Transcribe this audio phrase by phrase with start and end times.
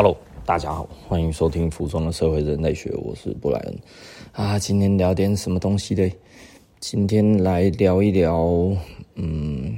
[0.00, 0.16] Hello，
[0.46, 3.78] 大家好，欢迎收听《服装的社会人类学》，我是布莱恩
[4.30, 4.56] 啊。
[4.56, 6.12] 今天聊点什么东西嘞？
[6.78, 8.46] 今天来聊一聊，
[9.16, 9.76] 嗯，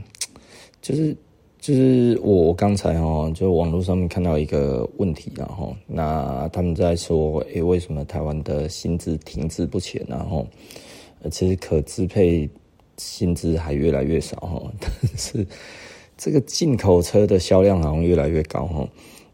[0.82, 1.16] 就是
[1.58, 10.04] 就是我刚才哦，就网络上面看到一个问题，然后那他们在说，诶，为什么台湾的薪资停滞不前？
[10.06, 10.46] 然后
[11.30, 12.46] 其实可支配
[12.98, 15.46] 薪资还越来越少哈，但是
[16.18, 18.86] 这个进口车的销量好像越来越高哈。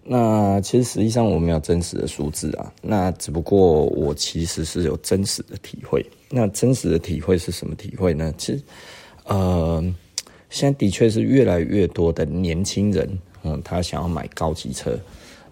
[0.08, 6.04] 那其实实际上我没有真实的数字啊，那只不过我其实是有真实的体会。
[6.30, 8.32] 那真实的体会是什么体会呢？
[8.38, 8.62] 其实，
[9.24, 9.82] 呃，
[10.48, 14.96] 现在的确是越来越多的年轻人，嗯，他想要买高级车，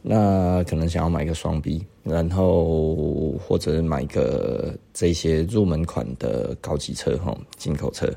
[0.03, 8.09] 那可能想要买个双 B，然后或者买个这些入门款的高级车，哈，进口车，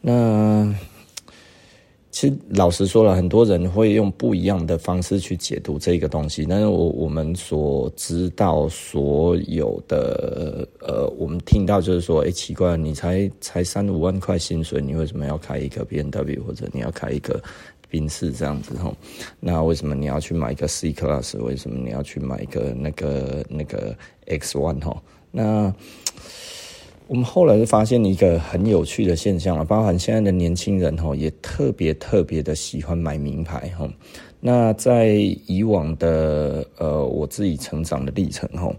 [0.00, 0.74] 那。
[2.16, 6.46] 其实老实说了，很多人会用不一样的方式去解读这个东西。
[6.48, 17.38] 但是我我们所知道所有的呃，我们听到就是说，哎，奇怪，你才才三五万块薪水，你为什么要开一个 B N W 或者你要开一个
[17.90, 18.96] 宾士这样子吼？
[19.38, 21.36] 那为什么你要去买一个 C Class？
[21.42, 23.94] 为什么你要去买一个那个那个
[24.26, 25.02] X One 吼？
[25.30, 25.70] 那
[27.08, 33.88] 我们后来就发现一个很有趣的现象了，包含现在的年轻人哈，也特别特别的喜欢买名牌哈。
[34.40, 35.14] 那在
[35.46, 38.74] 以往的呃，我自己成长的历程哈，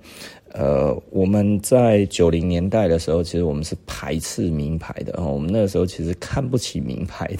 [0.51, 5.25] 呃，我们在九零年代的时候，其实我们是排斥名牌的哈。
[5.25, 7.33] 我们那个时候其实看不起名牌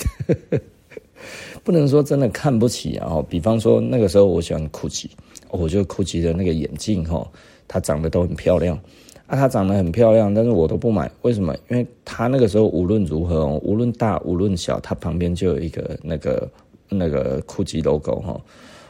[0.50, 0.60] 的，
[1.66, 3.22] 不能说真的看不起啊。
[3.30, 5.08] 比方说那个时候我喜欢 Gucci，
[5.50, 7.30] 我觉得 Gucci 的那个眼镜哈，
[7.68, 8.80] 它长得都很漂亮。
[9.28, 11.12] 啊，它长得很漂亮，但是我都不买。
[11.22, 11.54] 为什么？
[11.70, 16.50] 因为它那个时候无论如何，无论大无论小，它旁边就有一个那个
[16.88, 18.40] 那个 GUCCI logo 哈。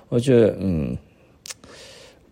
[0.10, 0.96] 我觉得，嗯，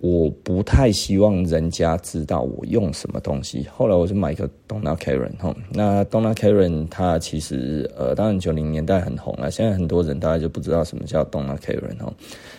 [0.02, 3.66] 我不太希望人家知道我用什么东西。
[3.76, 5.56] 后来我就买一个 Donna Karen 哈。
[5.72, 12.14] 那 Donna Karen 它其实呃，当然九零年代很红了，现在很多人大概就不知道什么叫 Donna Karen 哈。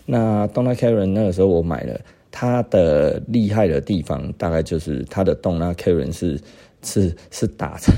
[0.05, 2.01] 那 Donna Karen 那个时候我买了。
[2.31, 6.41] 它的厉害的地方，大概就是它的 Donna Karan 是
[6.83, 7.93] 是是打在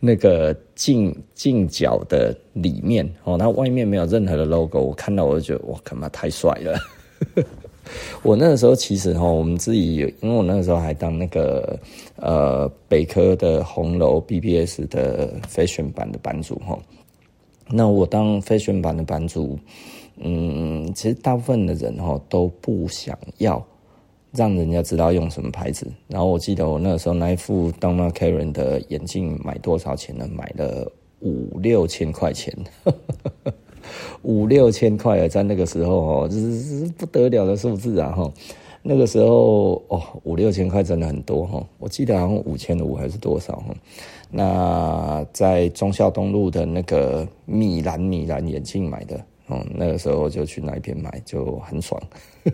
[0.00, 4.80] 那个镜镜脚的里面哦，它外面没有任何的 logo。
[4.80, 6.78] 我看到我就觉得哇，他妈太帅了！
[8.22, 11.78] 我那个时候其实哈，我们自己有，因为我那个时候还当那个
[12.16, 16.78] 呃北科的红楼 BBS 的 fashion 版的版主哈。
[17.68, 19.58] 那我当 fashion 版的版主。
[20.16, 23.62] 嗯，其实大部分的人哈都不想要
[24.32, 25.86] 让人家知道用什么牌子。
[26.08, 30.28] 然后我记得我那个时候那一副 Donna Karen 的眼镜买多少钱呢？
[30.32, 32.56] 买了五六千块钱，
[34.22, 38.32] 五六千块啊，在那个时候哦，这是不得了的数字啊哈。
[38.82, 41.66] 那个时候哦，五六千块真的很多哈。
[41.78, 43.74] 我记得好像五千五还是多少哈。
[44.30, 49.18] 那在忠孝东路的那个米兰米兰眼镜买的。
[49.48, 52.00] 嗯，那个时候就去那边买，就很爽。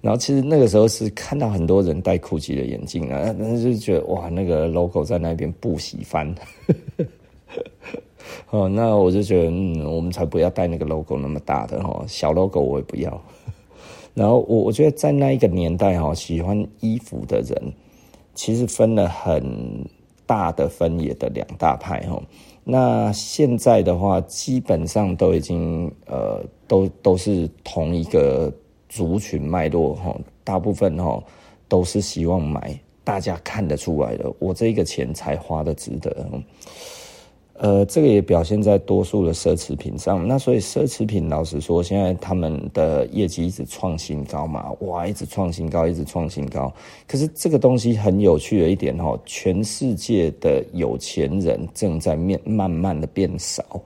[0.00, 6.34] 然后其实那个时候是看到很多人戴 GUCCI 的眼镜啊，但是就觉得哇，那个 logo 在那边不喜欢。
[8.50, 13.22] 哦，那我就觉得，嗯，我们才不要戴那个 logo 那么大的哈，小 logo 我也不要。
[14.12, 17.72] 然后我我觉得在那一个年代哈，喜欢衣服的人
[18.34, 19.42] 其实分了很
[20.26, 22.20] 大的分野的两大派哈。
[22.64, 28.52] 那现在的话，基本上都已经呃，都都是同一个
[28.88, 31.22] 族群脉络哈，大部分哈
[31.68, 36.26] 都是希望买大家看得出来的，我这个钱才花得值得。
[37.62, 40.26] 呃，这个也表现在多数的奢侈品上。
[40.26, 46.74] 那所以奢侈品，老实说，现在他们的业绩一直创新高嘛，哇，一直创新高，一直创新高。
[47.06, 53.80] 可是这个东西很有趣的一点哈，全世界的有钱人正在面慢慢的变少，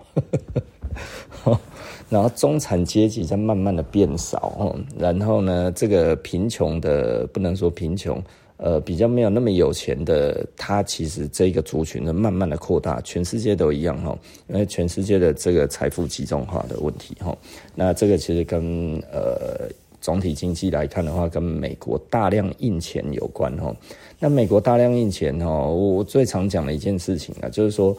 [2.08, 8.18] 然后中产阶级在慢慢的变少，然后呢，这个贫穷的不能说贫穷。
[8.58, 14.18] 呃，比较没有那么有钱的，他其实这个族群呢，慢慢的扩大，全世界都一样哈，
[14.48, 17.36] 因为全世界的这个财富集中化的问题哈。
[17.74, 19.68] 那这个其实跟呃
[20.00, 23.74] 总体经济来看的话，跟美国大量印钱有关哈。
[24.18, 27.94] 那美国大量印钱哈，我最常讲的一件事情啊，就是说，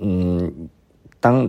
[0.00, 0.52] 嗯，
[1.20, 1.48] 当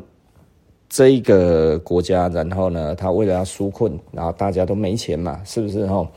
[0.88, 6.08] 这一个国家，然后呢，他为了要纾困，然后大家都没钱嘛，是不是哈？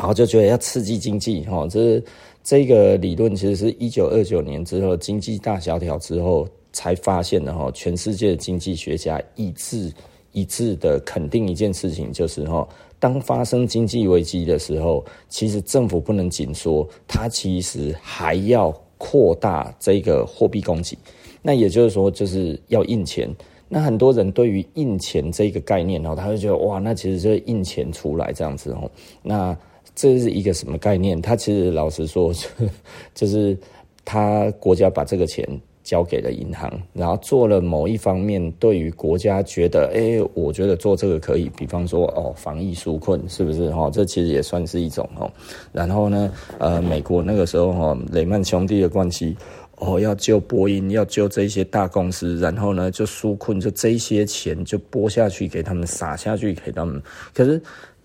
[0.00, 2.04] 然后就觉得要刺激经济，哈，这是
[2.42, 9.92] 这个理论其实是一九二九年之后经济大萧条之后才发现的，哈，全世界的经济学家一致
[10.32, 12.66] 一致的肯定一件事情，就是哈，
[12.98, 20.96] 当发生经济危机的时候，其实政府不能紧缩，它其实还要扩大这个货币供给。
[21.42, 23.28] 那也就是说，就是要印钱。
[23.68, 28.90] 那很多人对于印钱这个概念哦，他会觉得哇，那其实就是印钱出来这样子哦。
[29.22, 29.54] 那
[30.00, 31.20] 这是一个什么概念？
[31.20, 32.32] 他其实老实说，
[33.14, 33.54] 就是
[34.02, 35.46] 他国家把这个钱
[35.84, 43.68] 交给了银行，然后做了某一方面，对于国家觉得，哎，我觉得做这个可以，比方说哦，防疫纾困是不是？
[43.72, 45.30] 哈，这其实也算是一种哦。
[45.70, 49.36] 然后呢，呃，美国那个时候哈，雷曼兄弟的关系，
[49.76, 57.02] 哦，要救波音，要救这些大公司，然后呢，就纾困，就这些钱就拨下去给他们，撒下去给他们。
[57.34, 57.60] 可是，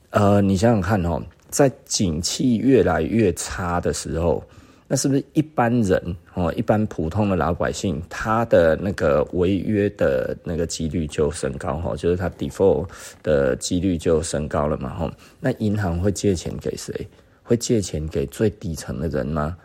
[0.10, 1.22] 呃，你想想看哦，
[1.56, 4.44] 在景气越来越差的时候。
[4.88, 12.88] 那是不是一般人哦，一般普通的老百姓，他的那个违约的那个几率就升高哈，就是他 default
[13.24, 15.12] 的几率就升高了嘛哈。
[15.40, 16.94] 那银行会借钱给谁？
[17.42, 19.58] 会借钱给最底层的人吗？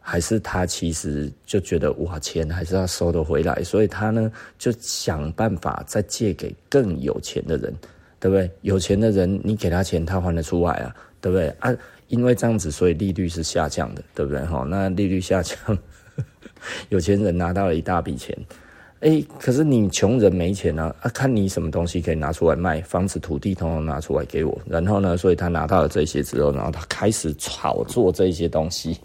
[0.00, 7.74] 还是他其实就觉得哇，钱还是要收得回来，所以他呢就想办法再借给更有钱的人，
[8.18, 8.50] 对不对？
[8.62, 11.74] 有钱的人，你给他钱，他还得出来啊，对不对啊？
[12.08, 14.40] 因为这样子，所以利率是下降的，对不对？
[14.46, 15.56] 哈，那利率下降，
[16.88, 18.34] 有钱人拿到了一大笔钱，
[19.00, 24.58] 哎，可是你穷人没钱啊，啊，看你什么东西可以拿出来卖，房子、土地，统统拿出来给我。
[24.66, 28.98] 然后呢，所以他拿到了这些之后，然后他开始炒作这些东西，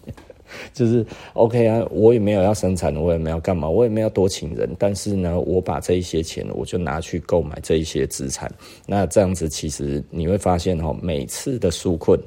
[0.72, 8.50] 就是 OK 啊，我也没有要生产，我也没有干嘛，我也没有多请人，但是呢，我把这一些钱，我就拿去购买这一些资产。
[8.86, 12.18] 那这样子，其实你会发现，哈，每次的纾困。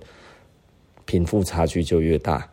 [1.05, 2.45] 贫富差距就越大，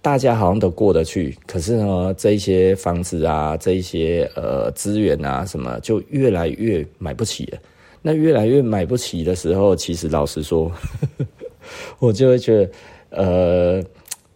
[0.00, 7.58] 大家好像都过得去，可是呢，这一些房子啊，这一些呃资源啊，什么就越来越买不起了。
[8.00, 10.72] 那越来越买不起的时候，其实老实说，
[12.00, 12.70] 我就会觉得，
[13.10, 13.84] 呃。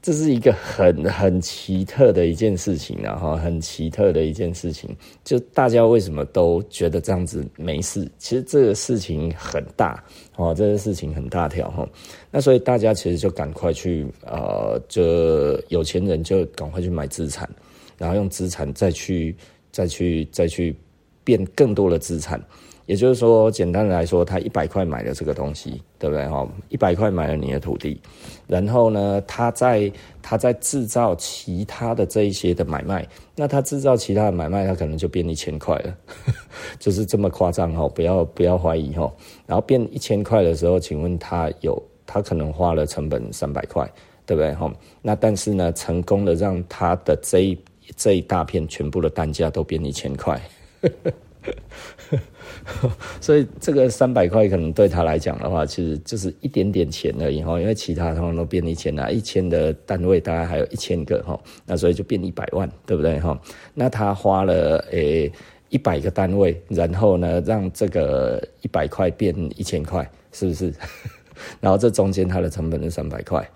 [0.04, 8.06] 这是一个很很奇特的一件事情，然后很奇特的一件事情，就大家为什么都觉得这样子没事？
[8.18, 10.04] 其实这个事情很大
[10.36, 11.88] 哦，这个事情很大条哈。
[12.30, 17.48] 那所以大家其实就赶快去呃，就有钱人就赶快去买资产，
[17.96, 19.34] 然后用资产再去
[19.72, 20.76] 再去再去
[21.24, 22.38] 变更多的资产。
[22.86, 26.26] 也就是说，简单的来说，他一百块买了这个东西，对不对？
[26.28, 27.98] 哈，一百块买了你的土地，
[28.46, 29.90] 然后呢，他在
[30.20, 35.96] 他在制造其他的这一些的买卖，那他制造其他的买卖，他可能就变一千块了，
[36.78, 37.88] 就是这么夸张哈！
[37.88, 39.10] 不要不要怀疑哈。
[39.46, 43.90] 然后变一千块的时候，请问他有他可能花了成本三百块，
[44.26, 44.52] 对不对？
[44.54, 44.70] 哈，
[45.00, 47.58] 那但是呢，成功的让他的这一
[47.96, 50.38] 这一大片全部的单价都变一千块。
[53.20, 63.38] 所以这个三百块可能对他来讲的话，其实就是一点点钱而已哈，因为其他通常都变一千啊，一千的单位大概还有一千个哈，那所以就变一百万，对不对哈？
[63.75, 65.31] 那他花了诶
[65.69, 70.73] 一百个单位，然后呢让这个一百块变一千块，是不是？
[71.61, 73.50] 然后这中间它的成本是三百块。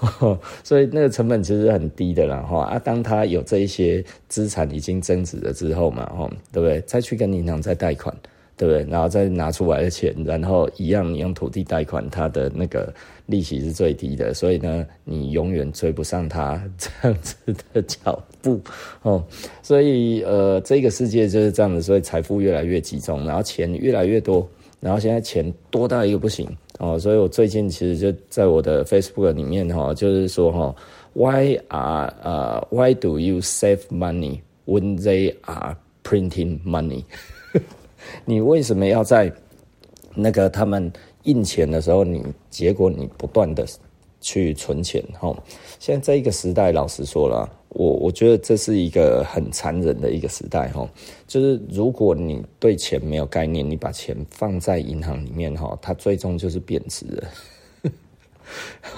[0.62, 6.80] 所以那个成本其实很低的啦，哈啊，当他有这一些资产已经增值了之后嘛，哈，对不对？
[6.82, 8.14] 再去跟银行再贷款，
[8.56, 8.84] 对不对？
[8.88, 12.92] 然后再拿出来的钱，然后一样你用土地贷款，它的那个
[13.26, 17.34] 利息是最低的，所以呢，你永远追不上它这样子
[17.72, 18.60] 的脚步，
[19.02, 19.24] 哦，
[19.62, 24.48] 所以呃，这个世界就是这样子，所以财富越来越集中，然后钱越来越多，
[24.80, 26.48] 然后现在钱多到一个不行。
[26.78, 30.74] 哦，所以我最近其实就在我的 Facebook 里面哈，就是说哈
[31.12, 37.04] ，Why are 呃 Why do you save money when they are printing money？
[38.24, 39.32] 你为什么要在
[40.14, 40.90] 那个他们
[41.24, 43.66] 印钱的时候，你结果你不断的
[44.20, 45.36] 去存钱哈？
[45.80, 47.57] 现在这一个时代，老实说了。
[47.70, 50.88] 我我觉得这是一个很残忍的一个时代哈，
[51.26, 57.28] 就是如果你对钱没有概念，你把钱放在银行里面哈，它最终就是贬值了，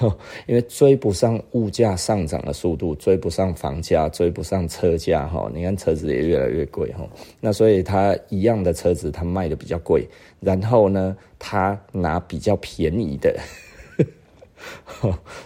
[0.47, 7.05] 因为追不上物价上涨的速度，追不上房价，追不上车价哈，你看车子也越来越贵哈，
[7.41, 10.07] 那所以它一样的车子它卖的比较贵，
[10.39, 13.37] 然后呢，它拿比较便宜的。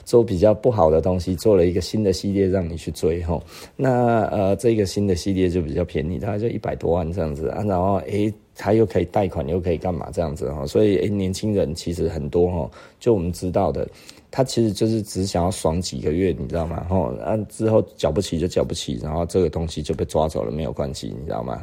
[0.03, 3.41] 做比较不好的东西，做了一个新的系列让你去追哈。
[3.75, 7.47] 那呃，这个新的系列就比较便宜，大概就一百多万这样子。
[7.65, 10.65] 然后诶，他又可以贷款，又可以干嘛这样子哈。
[10.65, 13.87] 所以诶，年轻人其实很多哈，就我们知道的，
[14.31, 16.85] 他其实就是只想要爽几个月，你知道吗？
[16.89, 21.61] 哈，啊之后缴不起就缴不起，然后这个东西就被抓走了，没有关系，你知道吗？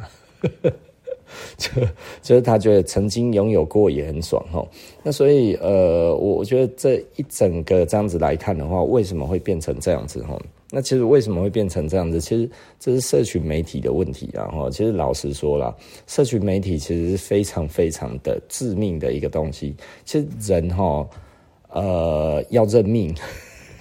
[1.57, 1.69] 就
[2.21, 4.65] 就是他觉得曾经拥有过也很爽哈。
[5.03, 10.39] 那所以呃，我我觉得这一整个这样子来看的话，为什么会变成这样子哈？
[10.75, 12.19] 那其实为什么会变成这样子？
[12.19, 12.49] 其实
[12.79, 14.45] 这是社群媒体的问题啊！
[14.47, 15.71] 哈，其实老实说啦，
[16.07, 19.75] 社群媒体其实是非常非常的致命的一个东西。
[20.03, 21.07] 其实人哈，
[21.69, 23.13] 呃，要认命，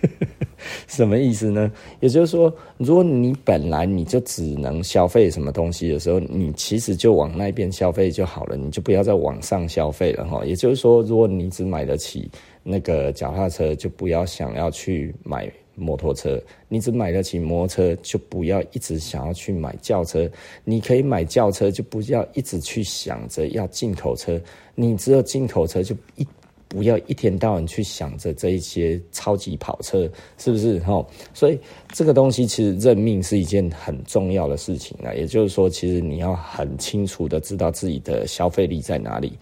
[0.87, 1.71] 什么意思呢？
[2.00, 10.44] 也就是说，如果你本来你就只能消费什么东西的时候，你其实就往那边消费就好了，你就不要再往上消费了哈。
[10.44, 12.30] 也就是说，如果你只买得起
[12.62, 15.50] 那个脚踏车，就不要想要去买。
[15.75, 20.30] 摩托车，你只买得起摩托车，就不要一直想要去买轿车。
[20.64, 24.38] 你可以买轿车，就不要一直去想着要进口车。
[24.75, 26.26] 你只有进口车，就一
[26.73, 30.79] 不要一天到晚去想着这一些超级跑车，是不是？
[30.81, 31.59] 哈，所以
[31.93, 35.12] 这个东西其实认命是一件很重要的事情啊。
[35.14, 39.33] 也就是说，其实你要很清楚的知道自己的消费力在哪里。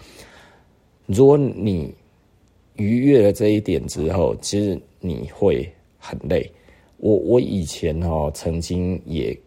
[1.06, 1.94] 如果你
[2.76, 5.66] 逾越了这一点之后，其实你会。
[6.02, 6.50] 很累，
[6.96, 9.38] 我我以前哈曾经也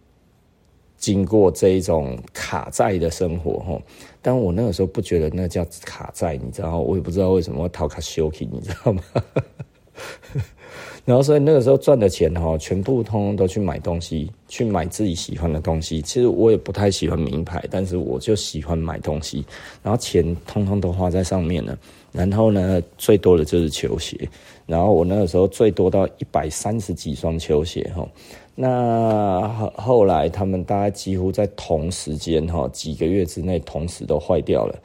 [1.03, 3.81] 经过这一种卡债的生活哈，
[4.21, 9.03] 但我那个时候不觉得那叫卡债，你知道，我也不知道为什么要讨卡休息，你知道吗？
[11.03, 16.01] 然后所以那个时候赚的钱哈，全部通通都去买东西，去买自己喜欢的东西。
[16.01, 19.45] 其实我也不太喜欢名牌，但是我就喜欢买东西，
[19.83, 21.77] 然后钱通通都花在上面了。
[22.13, 24.17] 然后呢，最多的就是球鞋。
[24.65, 28.07] 然后我那个时候最多到一百三十几双球鞋哈。
[28.55, 34.75] 那后后来他们大概几乎在同时间哈，几个月之内同时都坏掉了，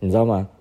[0.00, 0.48] 你知道吗？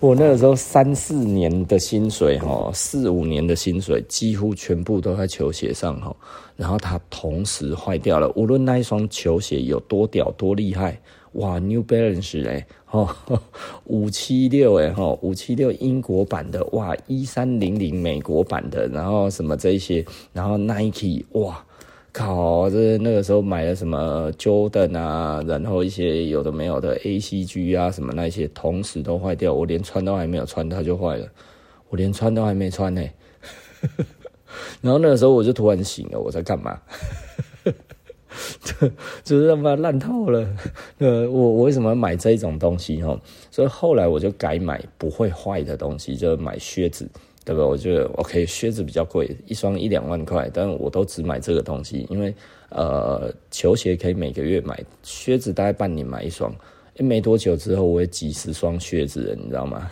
[0.00, 6.14] 我那个时候三四年的薪水哈，四五年的薪水几乎全部都在球鞋上哈。
[6.56, 11.00] 然后它同时坏掉了，无论那一双球鞋有多屌多厉害。
[11.36, 13.08] 哇，New Balance 哎，吼
[13.84, 21.62] 五七六哎，吼五七六英国版的，哇一三零零美国版的，然后什么这些，然后 Nike，哇
[22.12, 31.28] 靠，这那个时候买了什么 Jordan 啊，然后一些有的没有的 ACG 啊，什么那些，同时都坏掉，我连穿都还没有穿，它就坏了，
[31.90, 33.02] 我连穿都还没穿呢，
[34.80, 36.80] 然后那个时候我就突然醒了，我在干嘛？
[38.62, 38.88] 就
[39.24, 40.48] 就是他妈烂透了，
[40.98, 43.18] 呃，我我为什么要买这一种东西哈？
[43.50, 47.08] 所以后来我就改买不会坏的东西，就买靴子，
[47.44, 47.64] 对吧？
[47.64, 52.34] 我觉得 OK，靴子比较贵，一双一两万块，但我都只买这个东西，因为
[52.70, 56.54] 呃，球鞋可以每个月买，靴子大概半年买一双，
[56.98, 59.90] 没多久之后我也几十双靴子了，你知道吗？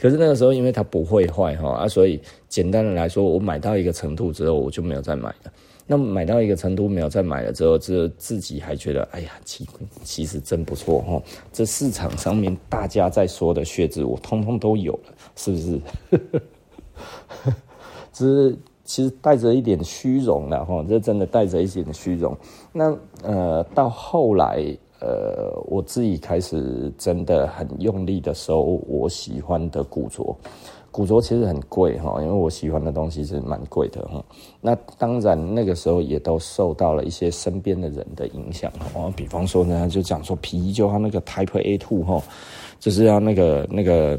[0.00, 5.52] 可是那个时候因为它不会坏哈啊，所以简单的来说，我买到一个程度之后，我就没有再买了。
[5.88, 9.64] 那买到一个程度没有再买了之后，这自己还觉得，哎呀，其
[10.02, 11.22] 其实真不错哈。
[11.52, 15.80] 这市场上面大家在说的靴子，我通通都有了，是不是？
[18.12, 22.36] 只是其实带着一点虚荣了哈，这真的带着一点虚荣。
[22.72, 24.64] 那呃，到后来
[25.00, 30.36] 呃，我自己开始真的很用力的收我喜欢的古着。
[30.90, 34.24] 古着其实很贵哈，因为我喜欢的东西是蛮贵的哈。
[34.62, 39.12] 那当然那个时候也都受到了一些身边的人的影响哈。
[39.14, 42.22] 比方说呢，就讲说皮衣就要那个 Type A Two 哈，
[42.80, 44.18] 就是要那个那个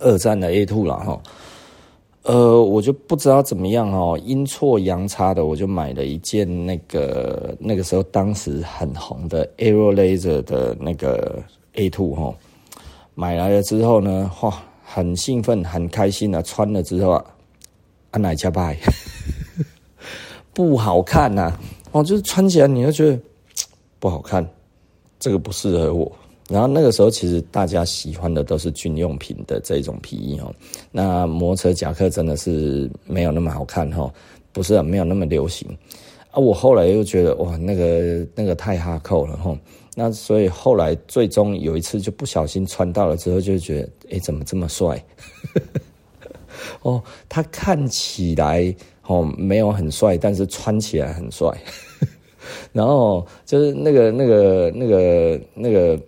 [0.00, 1.20] 二战的 A Two 了哈。
[2.22, 11.42] 呃，我就不知道怎么样哦，阴错阳差的我就买了一件那个那个时候当时很红的 Aero Laser 的那个
[11.74, 12.34] A Two 哈。
[13.14, 14.62] 买来了之后呢，哇。
[14.92, 16.42] 很兴奋，很开心啊！
[16.42, 17.24] 穿了之后啊，
[18.10, 18.76] 安奶加拜，
[20.52, 21.60] 不好看呐、啊！
[21.92, 23.16] 哦，就是穿起来你就觉得
[24.00, 24.44] 不好看，
[25.20, 26.10] 这个不适合我。
[26.50, 30.52] 然后那个时候其实大家喜欢的都是军用品的这种皮衣哦。
[30.90, 34.12] 那摩托车夹克真的是没有那么好看哈，
[34.52, 35.68] 不是没有那么流行
[36.32, 36.40] 啊。
[36.40, 39.56] 我后来又觉得哇，那个那个太哈扣了哈。
[39.94, 45.00] 那所以后来最终有一次就不小心穿到了之后，就觉得哎、怎么这么帅？
[46.82, 48.74] 哦，他看起来
[49.06, 51.48] 哦没有很帅，但是穿起来很帅。
[52.72, 56.00] 然后就是那个那个那个那个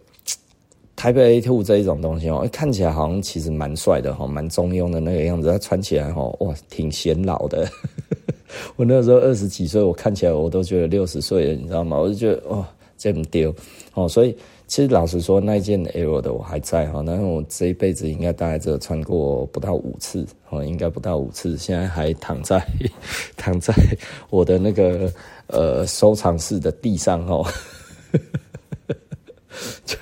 [1.02, 5.50] 台北 A two 这一种东西哦，看起来好像其实蛮帅的哈，蛮中庸的那个样子。
[5.50, 7.68] 它穿起来哦，哇，挺显老的。
[8.78, 11.98] 我那时候二十几岁，我看起来我都觉得六十岁了，你知道吗？
[11.98, 12.64] 我就觉得哦。
[12.96, 13.52] 这么丢
[13.94, 14.36] 哦，所以
[14.68, 22.64] 其实老实说，那件 Aero 的我还在哈，那我这一辈子应该大概只有穿过不到五次哦，应该不到五次，现在还躺在
[23.36, 23.74] 躺在
[24.30, 25.12] 我的那个
[25.48, 27.52] 呃收藏室的地上哈。
[29.84, 29.96] 就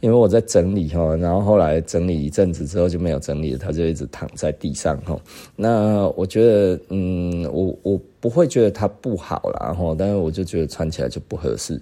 [0.00, 5.18] 因为我在整理哈，然后后来整理一阵子之后就没有整理了，它就一直躺在地上哈。
[5.54, 11.80] 那我觉得，嗯，我我不会觉得它不好啦哈，但是我就觉得穿起来就不合适。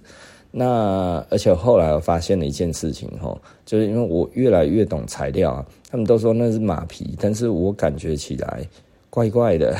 [0.51, 8.65] 那而且后来我发现了一件事情哈，就是因为我越来越懂材料啊，他们都说那是马皮，但是我感觉起来
[9.09, 9.75] 怪怪的。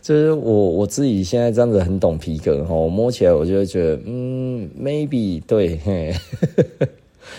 [0.00, 6.14] 就是我我自己现在这样子很懂皮革哈，我摸起来我就会觉得嗯，maybe 对， 嘿，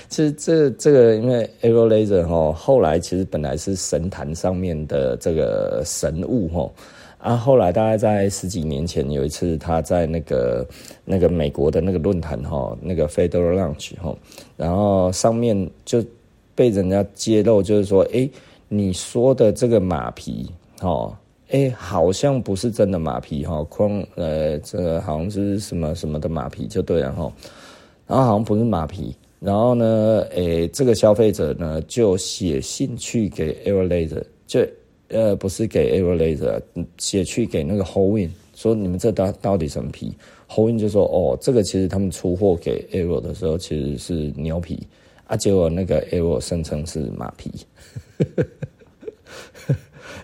[0.08, 6.72] 其实这这个因为 Aero Laser 哈，后来其实本来是神坛上面的这个神物哈，
[7.18, 10.68] 啊，后来大概在十几年前有一次他在那个
[11.04, 14.16] 那个美国的那个论坛哈，那个 Federal Launch 哈，
[14.56, 16.04] 然后上面就
[16.56, 18.30] 被人家揭露，就是说，哎，
[18.70, 20.50] 你说的这个马皮
[20.80, 21.20] 哈。
[21.54, 27.32] 哎，好像不是真的马皮哈，框呃，这好像是什么什么的马皮就对了哈，
[28.08, 34.66] 然后好像不是马皮，然后呢，哎，这个消费者呢就写信去给 Aero Laser，就
[35.10, 36.60] 呃不是给 Aero Laser，
[36.98, 40.12] 写去给那个 Hollwin 说你们这到到底什么皮
[40.50, 44.88] ？Hollwin 就说哦，这个其实他们出货给 Aero 的时候其实是牛皮
[45.28, 47.52] 啊，结果那个 Aero 声称是马皮。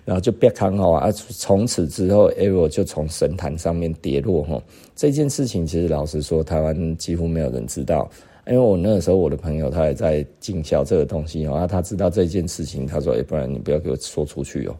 [0.06, 1.12] 然后就别看好啊！
[1.12, 4.62] 从此之后，Aero 就从神坛上面跌落哈。
[4.96, 8.10] 这件事情其实老实说，台湾几乎没有人知道。
[8.48, 14.76] 因为我那个时候我的朋友他也在经销这个东西哦，他知道这件事情，他说：“哎，不然你不要给我说出去哦。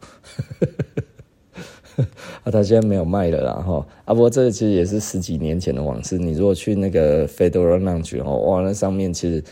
[2.44, 3.86] ”啊，他现在没有卖了啦哈。
[4.06, 6.18] 啊，不过这个其实也是十几年前的往事。
[6.18, 9.44] 你如果去那个 Federal Lounge 哦，哇，那上面其实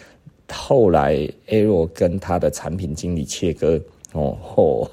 [0.52, 1.16] 后来
[1.48, 3.80] Aero 跟他的产品经理切割。
[4.18, 4.90] 哦吼，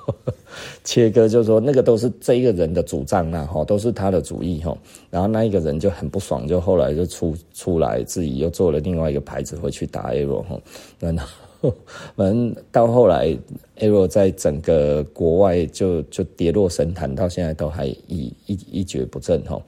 [0.85, 4.77] 切割就是说那个都是这一个人的主张啦，哈，都是他的主意哈。
[5.09, 10.61] 然后那一个人就很不爽，就后来就出出来自己又做了另外一个牌子回去打 Aero 哈。
[11.01, 11.75] 然后
[12.15, 13.35] 反正到后来
[13.79, 19.59] Aero 在整个国外就就跌落神坛，到现在都还一一一蹶不振哈。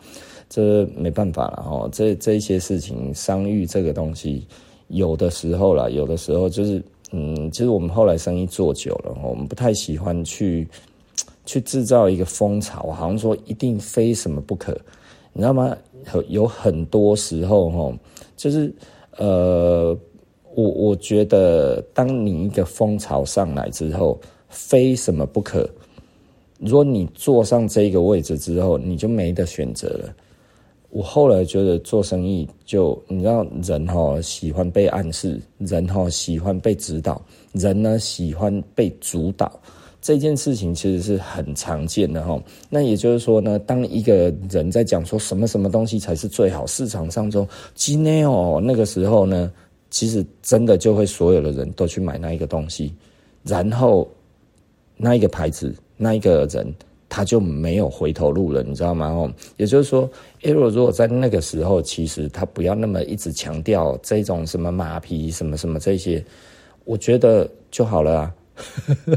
[0.50, 4.46] 这没办法了哈，这这些事情商誉这个东西，
[4.88, 6.82] 有的时候啦，有的时候就是。
[7.12, 10.66] 嗯，其实我们后来生意做久了，我们不太喜欢去
[11.44, 14.72] 去制造一个风潮，好像说一定非什么不可，
[15.32, 15.76] 你知道吗？
[16.14, 17.98] 有有很多时候，哈，
[18.36, 18.72] 就是
[19.16, 19.96] 呃，
[20.54, 25.68] 我我觉得，当你一个风潮上来之后，非什么不可，
[26.58, 30.14] 如果你坐上这个位置之后，你就没得选择了。
[30.96, 37.20] 我后来觉得做生意就你知道人哈喜欢被暗示，人哈喜欢被指导，
[37.52, 39.60] 人呢喜欢被主导，
[40.00, 42.42] 这件事情其实是很常见的哈。
[42.70, 49.52] 那也就是说呢，当一个人在讲说什么什么东西才是最好，市场上中今天哦那个时候呢，
[49.90, 52.90] 其实真的就会所有的人都去买那一个东西，
[53.42, 54.08] 然后
[54.96, 56.74] 那一个牌子那一个人。
[57.08, 59.08] 他就没有回头路了，你知道吗？
[59.08, 60.10] 哦，也就是说
[60.42, 66.24] 如果在那个时候，其实他不要那么一直强调这种什么马匹、什么什么这些，
[66.84, 68.34] 我觉得就好了啊。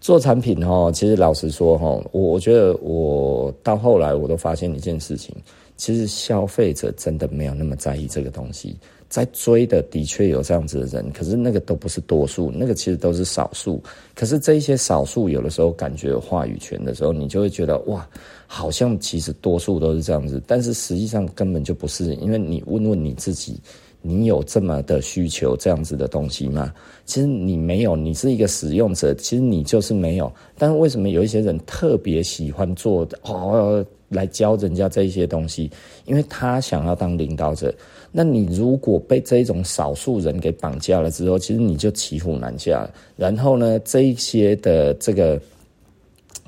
[0.00, 5.34] 做产品哦，其实老实说哦，我我觉得我到后来我都发现一件事情，
[5.76, 8.76] 其实消费者真的没有那么在意这个东西。
[9.12, 13.78] 在追的的确有这样子的人，可是那个都不是多数，那个其实都是少数。
[14.14, 18.08] 可是这一些少数有的时候感觉有话语权的时候，你就会觉得哇，
[18.46, 22.14] 好像其实多数都是这样子，但是实际上根本就不是。
[22.14, 23.60] 因为你问问你自己，
[24.00, 26.72] 你有这么的需求这样子的东西吗？
[27.04, 30.32] 其实你没有，你是一个使用者，其实你就是没有。
[30.56, 35.70] 但是为什么有一些人特别喜欢做哦，来教人家这一些东西？
[36.06, 37.74] 因为他想要当领导者。
[38.12, 42.86] 那你如果被这种少数人给绑架了之后，其实你就骑虎难下。
[43.16, 45.40] 然后呢，这一些的这个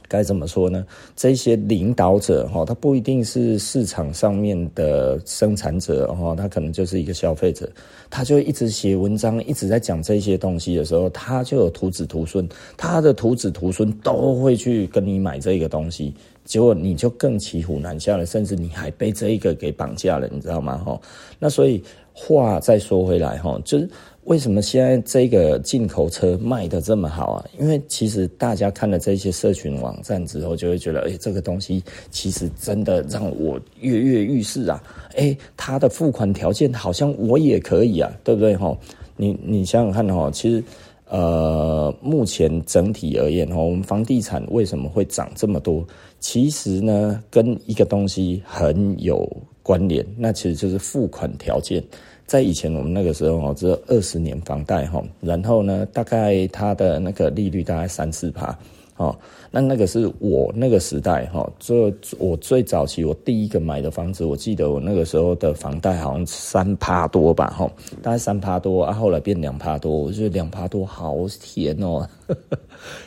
[0.08, 0.84] 该怎么说呢？
[1.16, 7.70] 这些领导者哈，他不一定是市场上面的生产者哈，他可能就是一个消费者，
[8.10, 16.14] 他就一直写文章，一直在讲这些东西的时候，他就有徒子徒孙，他的徒子徒孙都会去跟你买这个东西。
[16.44, 20.76] 结果你就更骑虎难下了，甚至你还被这一个给绑架了，你知道吗？
[20.84, 21.00] 哈，
[21.38, 23.88] 那所以话再说回来，哈，就是
[24.24, 27.44] 为什么现在这个进口车卖得这么好啊？
[27.58, 34.82] 因为其实大家看了这些社群网站之后，就会觉得，哎，这个东西其实真的让我跃跃欲试啊！
[35.16, 38.56] 哎，它的付款条件好像我也可以啊，对不对？
[38.56, 38.76] 哈，
[39.16, 40.62] 你你想想看，哈，其实。
[41.06, 45.86] 呃，目前整体而言，我们房地产为什么会涨这么多？
[46.18, 49.30] 其实呢，跟一个东西很有
[49.62, 51.84] 关联，那其实就是付款条件。
[52.26, 58.56] 在以前我们那个时候哦，只有二十年房贷哈，然后呢，大概它的那个利率大概三四趴。
[58.96, 59.12] 哦，
[59.50, 67.68] 那那个是我那个时代哈，这我最早期我第一个买的房子，我记得我那个时候的房贷好像三趴多吧，哈，
[68.00, 72.08] 大概三趴多啊，后来变两趴多，我觉得两趴多好甜哦，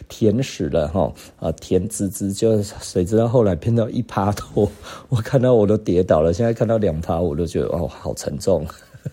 [0.09, 4.69] 甜死了哈，啊甜滋滋，就谁知道后来变到一趴多，
[5.07, 8.65] 我看到我都跌倒了，现在看到两趴我都觉得哦好沉重。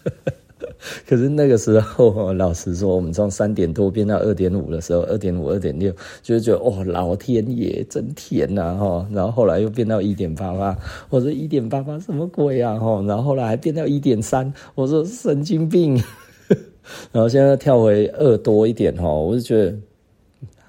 [1.09, 9.07] 可是那个时候，老实说，我们从三点多变到二点五的时候，二点五、二点六，就觉得哦，老天爷真甜呐哈！
[9.11, 10.77] 然后后来又变到一点八八，
[11.09, 13.03] 我说一点八八什么鬼啊哈！
[13.07, 16.01] 然后后来还变到一点三，我说神经病。
[17.13, 19.75] 然后现在跳回二多一点哈，我就觉得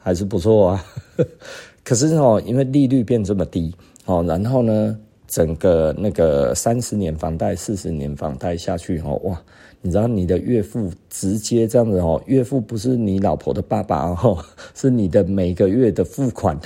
[0.02, 0.86] 还是不错啊。
[1.84, 9.42] 可是哈，因为利率变这么低，哦，然后呢，整个那个三十年房贷、四十年房贷下去哈，哇！
[9.82, 16.60] 你知道你的岳父直接这样子哦，岳父不是你老婆的爸爸哦， 是你的每个月的付款，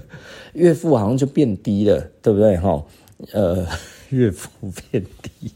[0.54, 2.82] 岳父好像就变低了，对不对哈？
[3.32, 3.66] 呃，
[4.08, 4.48] 岳父
[4.90, 5.52] 变低，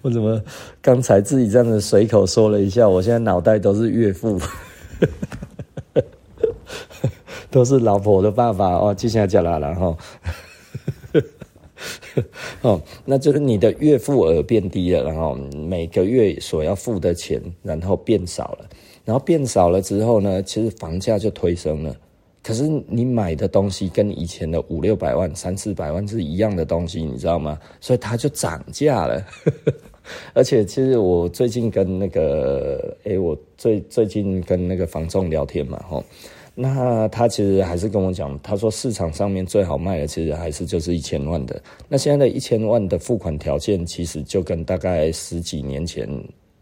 [0.00, 0.42] 我怎么
[0.80, 4.40] 刚才自己这样子随口说了一下，我现在脑袋都是岳父，
[7.50, 9.94] 都是老婆的爸爸哦，接下来讲了啦哈。
[12.62, 18.68] 哦，那就是你的月付额变低了，然后每个月所要付的钱，然后变少了，
[19.04, 21.96] 然后变少了之后呢，其实房价就推升了。
[22.42, 27.58] 可是你买的东西跟以前的五六百万、三四百万是一样的东西，你知道吗？
[27.80, 29.26] 所以它就涨价了。
[30.32, 36.02] 而且，其实我最近跟那个，哎，我最最近跟那个房仲聊天嘛，吼。
[36.62, 41.58] 那他其实还是跟我讲，他说市场上面最好卖的其实还是就是一千万的。
[41.88, 46.06] 那现在的一千万的付款条件，其实就跟大概十几年前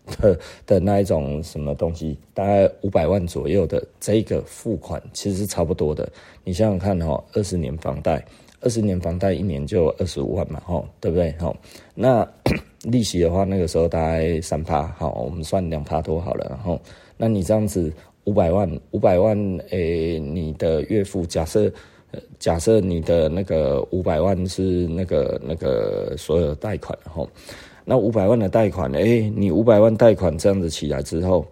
[0.06, 6.08] 的的那一种什么东西，大概五百万左右的这个付款，其实是差不多的。
[6.44, 8.24] 你想想看哈，二十年房贷，
[8.60, 11.34] 二十年房贷一年就二十五万嘛，吼，对不对？
[11.40, 11.56] 吼，
[11.96, 12.24] 那
[12.86, 16.80] 利息的话，那个时候大概三趴，好，我们算两趴多好了，然后，
[17.16, 17.92] 那你这样子。
[18.28, 19.34] 五百万，五百万，
[19.70, 21.72] 诶、你的月付假设，
[22.38, 27.26] 假设你的那个五百万是那个那个所有贷款，吼，
[27.86, 31.46] 那五百万的贷款，诶、你五百万贷款这样子起来之后，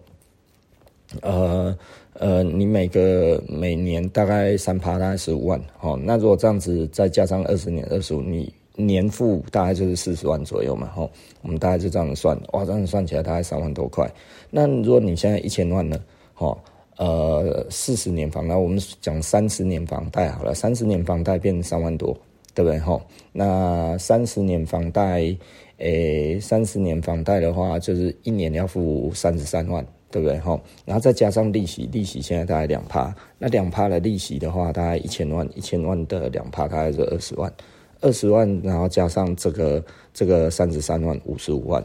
[1.21, 1.75] 呃
[2.13, 11.09] 呃，你每个每年大概三趴，大概十五万，吼，那如果这样子再加上二十年二十五，你年付大概就是四十万左右嘛，吼，
[11.41, 14.07] 我们大概就这样子算，哇，这样子算起来大概三万多块。
[14.51, 15.99] 那如果你现在一千万呢？
[16.39, 16.63] 好，
[16.97, 22.15] 呃，四十年房，那我们讲三十年房贷好了，三十年房贷变三万多，
[22.53, 22.77] 对不对？
[22.77, 23.01] 哈，
[23.33, 25.35] 那三十年房贷，
[25.77, 30.37] 诶、三十年房贷的话，就是一年要付三十三万，对不对？
[30.37, 37.51] 哈，然后再加上利息，利息现在大概两趴，那两趴的利息的话，大概一千万，一千万的两趴大概是二十万，
[37.99, 41.83] 二十万，然后加上这个这个三十三万，五十五万，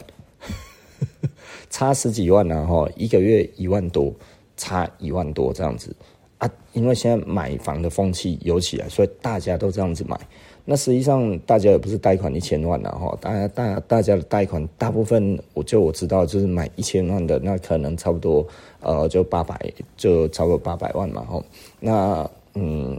[1.71, 4.15] 差十几万呢，哈，一个月一万多。
[4.63, 5.93] 差一万多这样子
[6.39, 10.17] 啊，因为现在买房的风气有起来，所以大家都这样子买。
[10.65, 18.47] 那实际上大家也不是贷款一千万了哈，大家大大家的贷款大部分，我就我知道就是买一千万的，那可能差不多
[18.81, 19.59] 呃就八百，
[19.97, 21.43] 就超过八百万嘛哈。
[21.81, 22.97] 那嗯，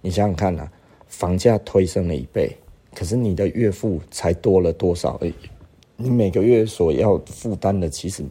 [0.00, 0.68] 你想想看啊，
[1.06, 2.50] 房价推升了一倍，
[2.94, 5.34] 可是你的月付才多了多少而已？
[5.96, 8.24] 你每个月所要负担的其实。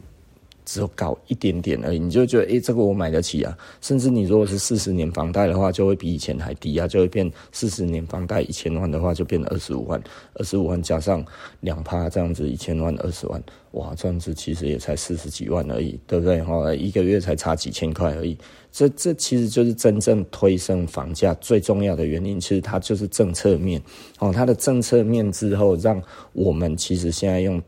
[0.70, 3.58] 只有高一点点而已，你就觉得，诶、这个我买得起啊。
[3.80, 10.00] 甚至你如果是四十年房贷的话，就会比以前还低啊，就会变四十年房贷一千万的话，就变二十五万，
[10.34, 11.24] 二十五万加上
[11.58, 16.40] 两趴这样子，一千万二十万，哇，这样子其实也才四十几万而已，对不对？
[16.40, 18.38] 哈，一个月才差几千块而已。
[18.70, 23.82] 这这其实就是真正推升房价最重要的原因，其实它就是政策面
[24.20, 26.00] 哦，它的政策面之后，让
[26.32, 27.60] 我们其实现在用。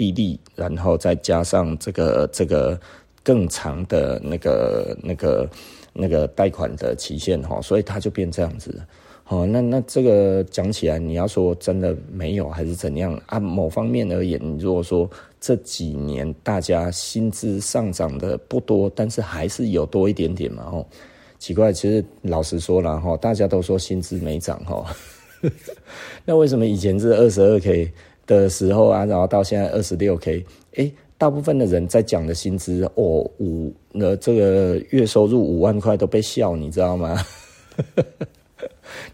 [0.00, 2.80] 利率，然后再加上这个这个
[3.22, 5.50] 更长的那个那个
[5.92, 8.80] 那个贷款的期限哈，所以它就变这样子。
[9.22, 13.38] 好，那那这个讲起来，你要说真的没有还是怎样啊？
[13.38, 15.08] 某方面而言，你如果说
[15.38, 20.64] 这几年大家薪资上涨的不多，但是还是有多一点点嘛？
[20.72, 20.86] 哦，
[21.38, 24.84] 奇怪，其实老实说了哈，大家都说薪资没涨哈，
[26.24, 27.92] 那为什么以前是二十二 K？
[28.36, 30.44] 的时候啊，然后到现在二十六 K，
[30.76, 37.16] 哎，大部分的人在讲的薪资哦五那这个月收入五万块都被笑，你知道吗？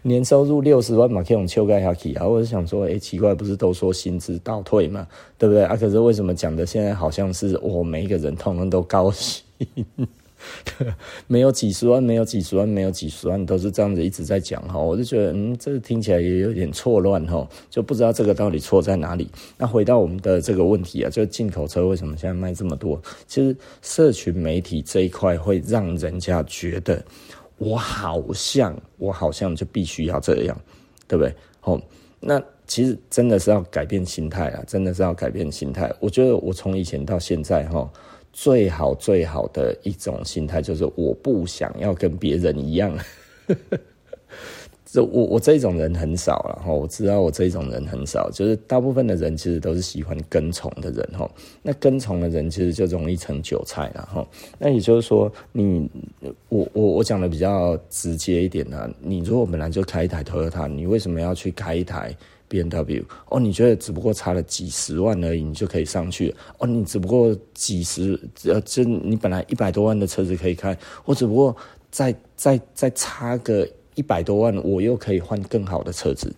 [0.01, 2.27] 年收入六十万嘛，可以用秋盖下去啊！
[2.27, 5.75] 我就想说，哎、奇怪，不是都说薪资倒退嘛，对不对啊？
[5.75, 9.43] 可是为什么讲的现在好像是我、每一个人通通都高兴？
[11.27, 14.79] 没有几十万，没有几十万，没有几十万，都是这样子一直在讲哈。
[14.79, 19.29] 我就觉得，嗯，这听起来也有点错乱哈，就不知道这个到底错在哪里。
[19.57, 23.01] 那回到我们的这个问题啊，就进口车为什么现在卖这么多？
[23.27, 27.03] 其实社群媒体这一块会让人家觉得。
[27.59, 30.55] 我好像，我好像就必须要这样，
[31.07, 31.33] 对不对？
[31.61, 31.81] 哦，
[32.19, 35.91] 那其实真的是要改变心态啊，真的是要改变心态。
[35.99, 37.91] 我觉得我从以前到现在，哈，
[38.39, 42.95] 最好最好的一种心态就是我不想要跟别人一样。
[44.85, 51.27] 这我我这种人很少了哈，我知道我这种人很少，就是大部分的人其实都是喜欢跟从的人哈。
[51.63, 54.25] 那跟从的人其实就容易成韭菜了哈。
[54.59, 55.89] 那也就是说你，
[56.47, 62.15] 我我我讲的比较直接一点呢，你如果本来就开一台 Toyota，你为什么要去开一台
[62.49, 63.03] BMW？
[63.29, 66.33] 哦，你觉得只不过差了几十万而已，你就可以上去？
[66.59, 71.55] 哦，你只不过几十呃，就你本来一百多万的车子可以开，我只不过
[71.91, 73.67] 再再再差个。
[73.97, 76.31] 一百多万，我又可以换更好的车子。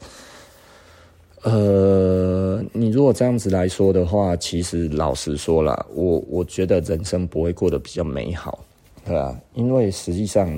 [1.44, 8.64] 呃，你如果这样子来说的话，其实老实说啦，我我觉得人生不会过得比较美好，
[9.04, 9.38] 对吧？
[9.56, 10.58] 因为实际上，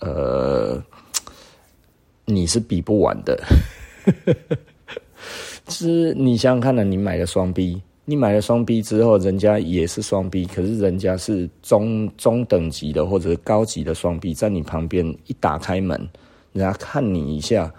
[0.00, 0.78] 呃，
[2.26, 3.34] 你是比不完的。
[4.04, 4.56] 呵呵呵
[5.68, 7.80] 是，你想想看呢，你买了双 B。
[8.04, 15.96] 你买了双 B 之后，人家也是双 B，可是人家是中中等级的或者高级的双 B，在你旁边一打开门，
[16.52, 17.72] 人家看你一下，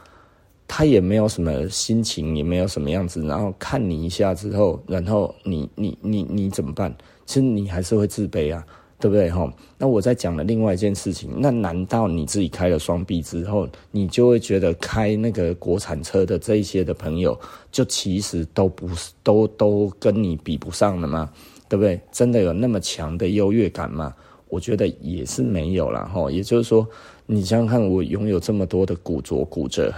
[0.65, 6.95] 他也没有什么心情，也没有什么样子，然后看你一下之后，然后你你你你怎么办？
[7.25, 8.65] 其实你还是会自卑啊。
[9.03, 9.53] 对不对哈？
[9.77, 17.37] 那我在讲了另外一件事情，那难道你自己开了双 B 之后，你就会觉得开那个国产车的这一些的朋友，
[17.69, 21.29] 就其实都不是都都跟你比不上了吗？
[21.67, 21.99] 对不对？
[22.13, 24.15] 真的有那么强的优越感吗？
[24.47, 26.31] 我觉得也是没有啦哈。
[26.31, 26.87] 也就是说，
[27.25, 29.93] 你想想看，我拥有这么多的古着骨折，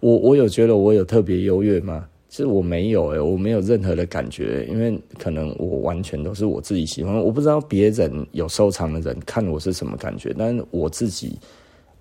[0.00, 2.09] 我我有觉得我有特别优越吗？
[2.40, 7.14] 其实我没有诶、我没有任何的感觉，因为可能我完全都是我自己喜欢。
[7.14, 11.38] 我不知道别人有收藏的人看我是什么感觉，但是我自己，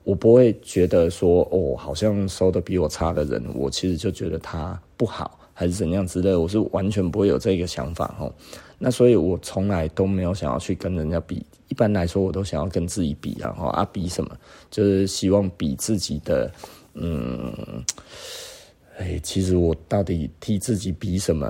[0.06, 8.34] 我不会觉得说哦，好像收的比我差的人，我其实就觉得他不好还是怎样之类的，我是完全不会有这个想法哦。
[8.78, 14.32] 那所以我从来都没有想要去跟人家比，一般来说我都想要跟自己比啊，啊比什么？
[14.72, 16.50] 就是希望比自己的，
[16.94, 17.54] 嗯。
[19.00, 21.50] 哎，其实我到底替自己比什么？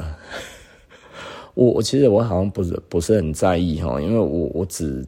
[1.55, 5.03] 我我其实我好像不是不是很在意哈，因为我我只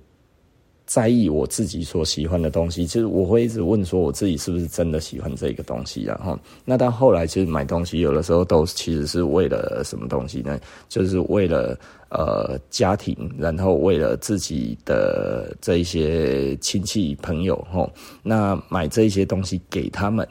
[0.88, 2.86] 在意我自己所喜欢的东西。
[2.86, 6.01] 其实我会一直问说，我自己是不是真的喜欢这个东西？
[6.04, 10.60] 然后，那到后来，其实买东西有的时候都其实是为了什么东西呢？
[10.89, 11.77] 就是为了
[12.10, 17.88] 呃家庭，然后为了自己的这一些亲戚朋友哈。
[18.23, 20.27] 那买这些东西给他们。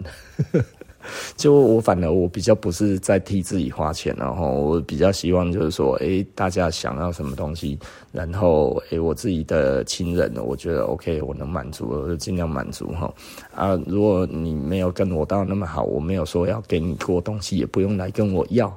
[1.36, 7.78] 就我反而我比较不是在替自己花钱，然后我比较希望就是说，诶，大家想要什么东西，
[8.12, 13.12] 然后诶，我自己的亲人，我觉得 OK，我能满足，我就尽量满足哈。
[13.54, 18.76] 啊，如果你没有跟我到那么好，我没有说要给你过东西，也不用来跟我要。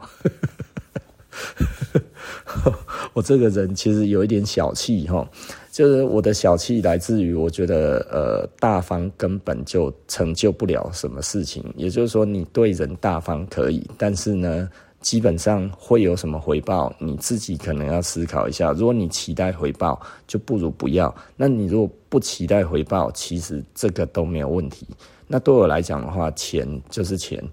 [3.13, 5.27] 我这个人其实有一点小气哈。
[5.71, 11.63] 就是我的小气来自于，我觉得呃大方根本就成就不了什么事情。
[11.75, 14.69] 也就是说，你对人大方可以，但是呢，
[15.01, 18.71] 基本上会有什么回报，你自己可能要思考一下。
[18.71, 21.13] 如果你期待回报，就不如不要。
[21.35, 24.85] 那你如果不期待回报，其实这个都没有问题。
[25.25, 27.43] 那对我来讲的话，钱就是钱，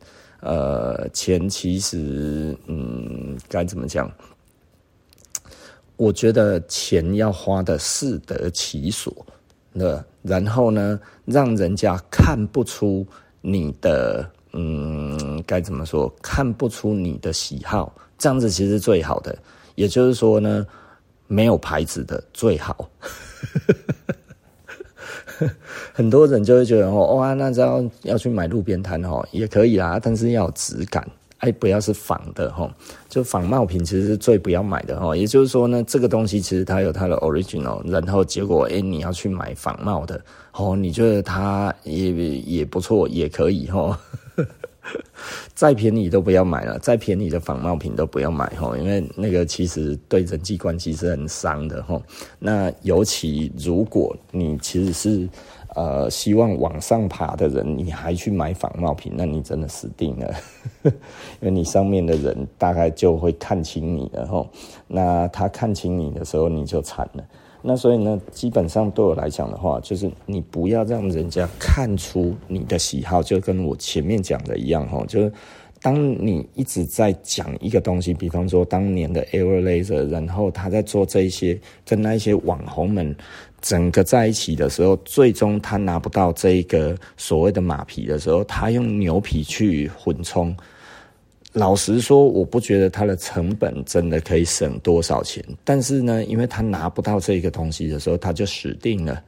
[0.40, 4.10] 呃，钱其实嗯该怎么讲？
[5.96, 9.14] 我觉得钱要花得适得其所，
[9.70, 13.06] 那然后呢，让人家看不出
[13.42, 16.10] 你的，嗯，该怎么说？
[16.22, 19.38] 看不出你的喜好，这样子其实最好的。
[19.74, 20.66] 也就是说呢，
[21.26, 22.90] 没有牌子的最好。
[25.92, 31.06] 很多人就会觉得哦，哇，那只要要去买路边摊哦，也可以啦，但是要有质感。
[31.38, 32.70] 哎，不要是仿的哈，
[33.08, 35.16] 就仿冒品其实是最不要买的哈。
[35.16, 40.20] 也就是说呢，这个东西其实它有它的 original，然后结果哎，你要去买仿冒的
[40.52, 43.98] 哦，你觉得它也也不错，也可以哈。
[45.54, 51.84] 再便宜都不要买了，再便宜的仿冒品都不要买，因为那个其实对人际关系是很伤的。
[52.38, 55.28] 那尤其如果你其实是
[55.74, 60.34] 呃希望往上爬的人，你还去买仿冒品，那你真的死定了，
[60.84, 60.92] 因
[61.42, 64.48] 为你上面的人大概就会看清你了。
[64.88, 67.24] 那他看清你的时候，你就惨了。
[67.62, 75.32] 那所以呢，基本上对我来讲的话，就是你不要让人家看出你的喜好，就跟我前面讲的一样哈，就是
[75.82, 75.94] 当
[76.24, 83.14] 你一直在讲一个东西，比方说当年的 Air Laser，然后他在做这一些跟那一些网红们
[83.60, 90.56] 整个在一起的时候，最终他拿不到这一个所谓的马皮的时候，他用牛皮去混充。
[91.52, 95.44] 老实说，我不觉得它的成本真的可以省多少钱。
[95.64, 99.20] 但是呢，因为他拿不到这个东西的时候，他就死定了。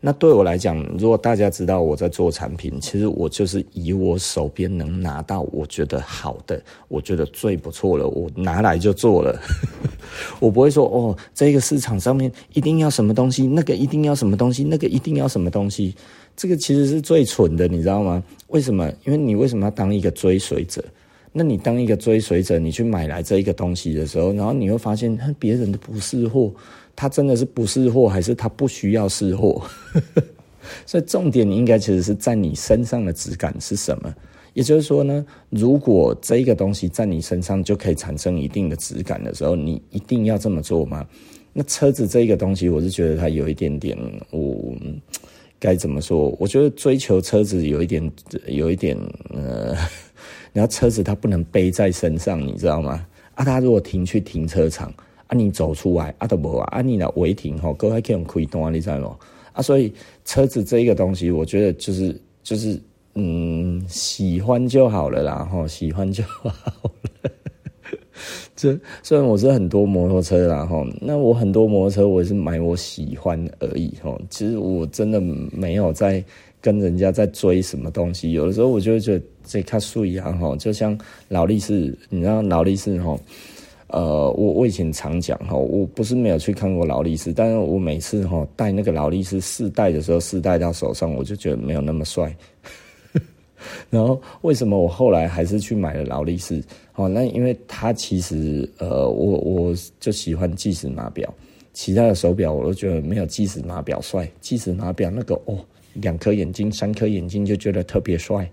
[0.00, 9.40] 那对我来讲，如果大家知道我在做产品，其实我就是以我手边能拿到我觉得好的，我觉得最不错了，我拿来就做了。
[10.38, 15.94] 我不会说哦，这个市场上面一定要什么东西，那个一定要什么东西，那个一定要什么东西。
[16.36, 18.22] 这个其实是最蠢的，你知道吗？
[18.48, 18.88] 为什么？
[19.04, 20.84] 因为你为什么要当一个追随者？
[21.32, 26.52] 那你当一个追随者，你去买来这一个东西的时候，然后你会发现，别人的不是货，
[26.96, 29.62] 他真的是不是货，还是他不需要是货？
[30.84, 34.14] 所以重点应该其实是在你身上的质感是什么？
[34.54, 41.06] 也就是说呢，如果这一个东西在你身上就可以产生一定的质感的时候，你一定要这么做吗？
[41.52, 43.96] 那车子这一个东西，我是觉得它有一点点，
[44.30, 44.74] 我
[45.60, 46.34] 该怎么说？
[46.38, 48.12] 我觉得追求车子有一点，
[48.46, 48.96] 有一点，
[49.30, 49.76] 呃。
[50.52, 53.06] 然后车子它不能背在身上，你知道吗？
[53.34, 54.92] 啊，他如果停去停车场，
[55.28, 59.16] 啊，你走出来，啊都无啊，啊你那违停吼，各位可以用开单，你知道吗？
[59.52, 59.92] 啊，所以
[60.24, 62.80] 车子这一个东西，我觉得就是就是
[63.14, 67.30] 嗯，喜欢就好了啦，吼，喜欢就好了。
[68.56, 76.24] 这虽然我是很多摩托车啦，吼，那我很多摩托车我也是买我喜欢而已，吼，其实我真的没有在
[76.60, 79.24] 跟人家在追什么东西，有的时候我就会觉得。
[79.48, 80.96] 这卡数一样哈，就像
[81.28, 83.18] 劳力士，你知道劳力士哈，
[83.86, 92.32] 呃，我我以前常讲哈，我不是没有去看过劳力士，但是我每次哈戴那个劳力士试戴的时候，试戴到手上，我就觉得没有那么帅。
[93.90, 96.62] 然后为什么我后来还是去买了劳力士？
[96.94, 101.32] 哦，那因为它其实呃，我我就喜欢计时码表，
[101.72, 105.58] 其他的手表我都觉得没有计时码表帅，计时码表那个哦。
[106.00, 108.48] 两颗眼睛，三颗眼睛就觉得特别帅，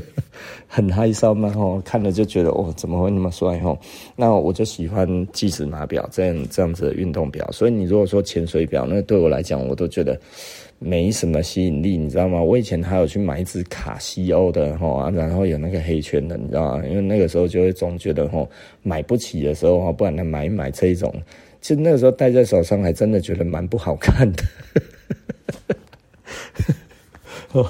[0.66, 3.78] 很害臊嘛吼，看了就觉得哦，怎么会那么帅吼？
[4.16, 7.48] 那我就喜欢计时码表这样这样子的运动表。
[7.52, 10.18] 所以你如果说潜水表，那对我来讲，我都觉得
[10.78, 12.40] 没什么吸引力，你知道吗？
[12.42, 16.86] 我以前还有去买一只卡西欧的吼，然后有那个黑圈的，你知道吗？
[16.86, 18.48] 因为那个时候就会总觉得吼
[18.82, 21.12] 买不起的时候哈，不然他买一买这一种，
[21.60, 24.42] 其实那个时候戴在手上还真的觉得蛮不好看的。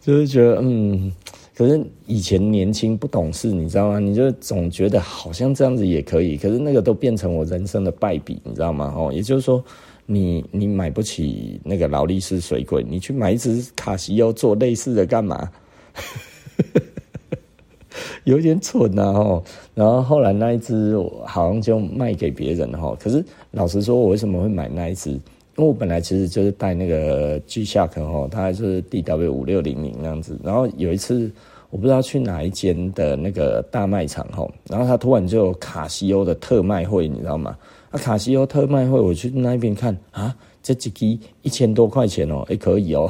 [0.00, 1.12] 就是觉得，嗯，
[1.56, 3.98] 可是以前年轻不懂事，你知道吗？
[3.98, 8.92] 你就总觉得好像这样子也可以，可是那个都变成我人生的败笔，你知道吗？
[8.96, 9.64] 哦，也就是说，
[10.06, 15.50] 你你买不起那个劳力士水鬼，你去买一只卡西欧做类似的干嘛？
[18.24, 19.42] 有点蠢呐，哦。
[19.74, 22.96] 然后后来那一只好像就卖给别人哈。
[22.98, 25.18] 可是老实说，我为什么会买那一只？
[25.56, 30.36] 因为我本来其实就是带那个 G-Shock 哈，它还是 DW 五六零零那样子。
[30.42, 31.30] 然后有一次
[31.70, 37.56] 我不知道去哪一间的那个大卖场哈，然后它突然就有卡西欧的特卖会，你知道吗？
[37.90, 43.08] 啊，卡西欧特卖会，我去那边看啊，这几机一千多块钱哦，也可以哦，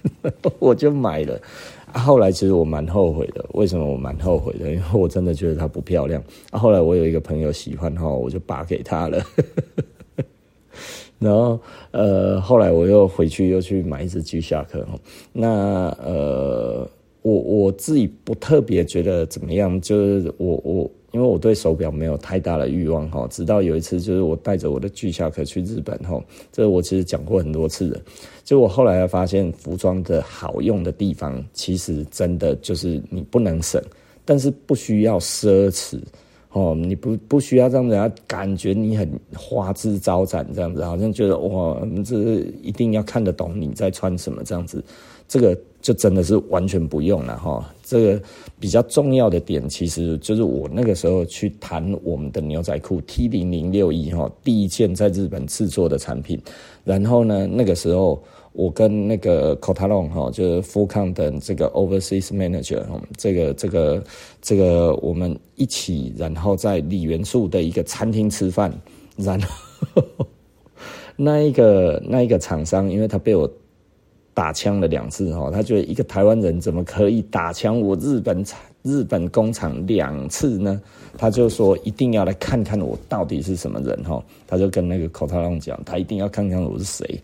[0.60, 1.38] 我就买了。
[1.92, 4.70] 啊，后来其实我蛮后悔的，为什么我蛮后悔的？
[4.70, 6.22] 因为我真的觉得它不漂亮。
[6.50, 9.22] 啊，后来我有一个朋友喜欢哈，我就拔给他了。
[11.22, 11.60] 然后，
[11.92, 14.66] 呃，后来我又回去又去买一只 G-Shock，
[15.32, 16.88] 那呃，
[17.22, 23.28] 我我自己不特别觉得怎么样，就是我我因为我对手表没有太大的欲望哈。
[23.30, 28.00] 直到有一次，就是我带着我的 G-Shock 去日本哈，这我其实讲过很多次的。
[28.42, 33.80] 就我后来发现，服装的好用的地方，其实真的就是你不能省，
[34.24, 36.00] 但是不需要奢侈。
[36.52, 42.16] 哦，你不不需要让人家感觉你很花枝招展这样子，好像觉得哇，这
[42.62, 44.84] 一定要看得懂你在穿什么这样子，
[45.26, 47.66] 这个就真的是完全不用了哈。
[47.82, 48.22] 这个
[48.60, 56.38] 比较重要的点，其实就是我那个时候去谈我们的牛仔裤 T 零零六一哈，第一件在日本制作的产品，
[56.84, 58.22] 然后呢，那个时候
[58.52, 64.04] 我跟那个 Kotalon 哈，就是 Fukan 的这个 Overseas Manager 哈，这个这个
[64.40, 68.72] 这个我们一起，然后在李元素的一个餐厅吃饭，
[69.16, 70.04] 然后
[71.16, 73.50] 那一个那一个厂商，因为他被我
[74.34, 80.80] 打枪了两次哈，他觉得一个台湾人怎么可以打枪我日本厂日本工厂两次呢？
[81.16, 87.20] 他就说一定要来看看我到底是什么人哈，他就跟那个 Kotalon 讲，他一定要看看我是谁。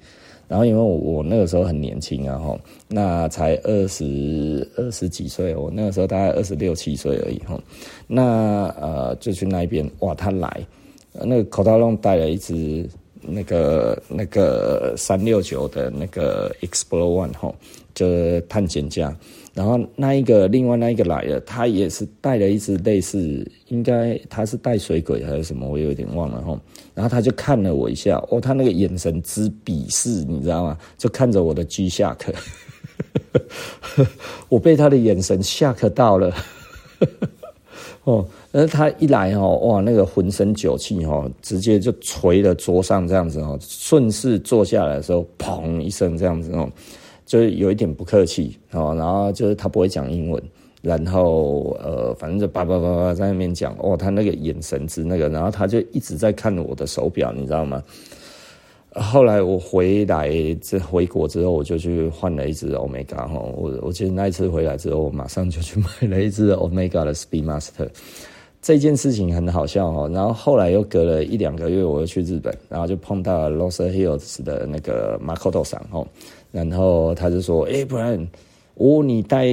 [0.49, 7.61] 然后因为我我那个时候很年轻啊哈，那才二十二十几岁，我那个时候大概二十六七岁而已哈。
[8.07, 10.67] 那呃就去那边哇，他来
[11.13, 12.89] 那个口袋龙带了一只
[13.21, 17.55] 那个那个三六九的那个 Explore One 哈，
[17.95, 19.15] 就是探险家。
[19.55, 26.59] 然后那一个另外那一个来了，他也是带了一只类似，应该他是带水鬼还是什么，我有点忘了哈。
[26.99, 30.77] 然后他就看了我一下，哦，他那个眼神之鄙视，你知道吗？
[30.99, 32.35] 就看着我的 G-Shock，
[34.51, 36.35] 我被他的眼神吓到了。
[38.03, 46.69] 哦，而他一来哦，哇，那个浑身酒气哦，直接就捶了桌上这样子哦，顺势坐下来的时候，砰一声这样子哦。
[47.25, 50.43] 就有一点不客气哦，然后就是他不会讲英文，
[50.81, 57.83] 然后呃，反正就叭叭叭叭在那边讲哦，他那个眼神之那个，然后他就一直在看我的手表，你知道吗？
[58.95, 67.89] 后来我回来这回国之后，我就去换了一只 Omega 哈，我我记得那一次回来之后，我马上就去买了一只 Omega 的 Speedmaster。
[68.61, 76.05] 这件事情很好笑哈，然后后来又隔了一两个月，我又去日本，然后就碰到 Los Hills 的那个 Makoto 桑哈。
[76.51, 78.27] 然后他就说：“哎，不然
[78.79, 79.47] 我你戴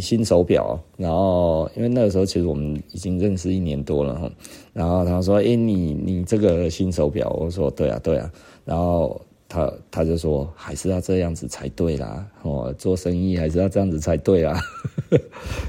[0.00, 4.30] 新手表。”然后因为那个时候其实我们已经认识一年多了哈。
[4.72, 8.30] 然后他说：“哎，你你这个新手表？”我说：“对啊，对啊。”
[8.64, 14.60] 然后他他就说：“还是要这样子才对啦，哦，做生意还是要这样子才对啊。”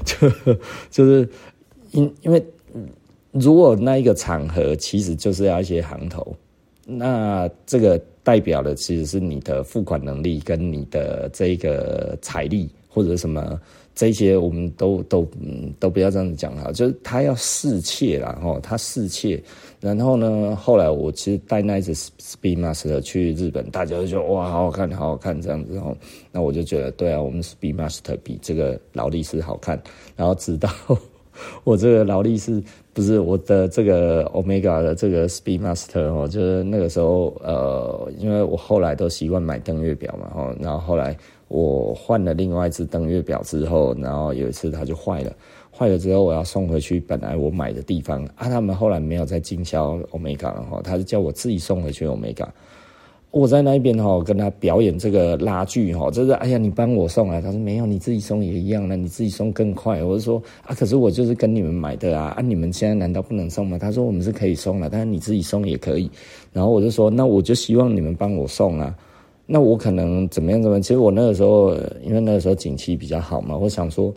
[0.04, 0.30] 就
[0.90, 1.28] 就是
[1.92, 2.44] 因因为
[3.32, 6.36] 如果那一个场合其实就是要一些行头，
[6.86, 8.00] 那这个。
[8.24, 13.60] 代表的其实是你的付款能力跟你的这个财力或者什么
[13.94, 19.40] 这些，我们都都嗯都不要这样子讲哈，就是他要侍妾啦哈，他侍妾。
[19.80, 25.96] 然后呢，后来我其实带那一只 Speedmaster 去日本，大家都说哇，好好看，好好看这样子哦。
[26.32, 29.80] 那我就觉得对啊，我们 Speedmaster 比这个劳力士好看。
[30.16, 30.68] 然后直到
[31.62, 32.62] 我这个劳力士。
[32.94, 41.16] 不是我的这个 Omega 的这个 Speedmaster 哦，就是那个时候呃，因为我后来都习惯买登月表嘛，哈，然后后来
[41.48, 45.32] 我换了另外一只登月表之后，然后有一次它就坏了，
[45.70, 52.46] 坏了之后我要送回去本来我买的地方啊，他们后来没有再经销 Omega 了哈，他就叫我自己送回去 Omega。
[53.30, 60.02] 我在那边哈，跟他表演这个拉锯哈，就是哎呀，你帮我送啊，他说没有，你自己送也一样，那你自己送更快。
[60.02, 63.76] 我就说啊，可是我就是跟你们买的啊，啊，你们现在难道不能送吗？
[63.78, 66.10] 他说我们是可以送的，但是你自己送也可以。
[66.54, 68.96] 然后我就说，那我就希望你们帮我送啊，
[69.50, 70.82] 那我可能怎么样怎么样？
[70.82, 71.74] 其实我那个时候，
[72.04, 74.14] 因为那个时候景气比较好嘛，我想说。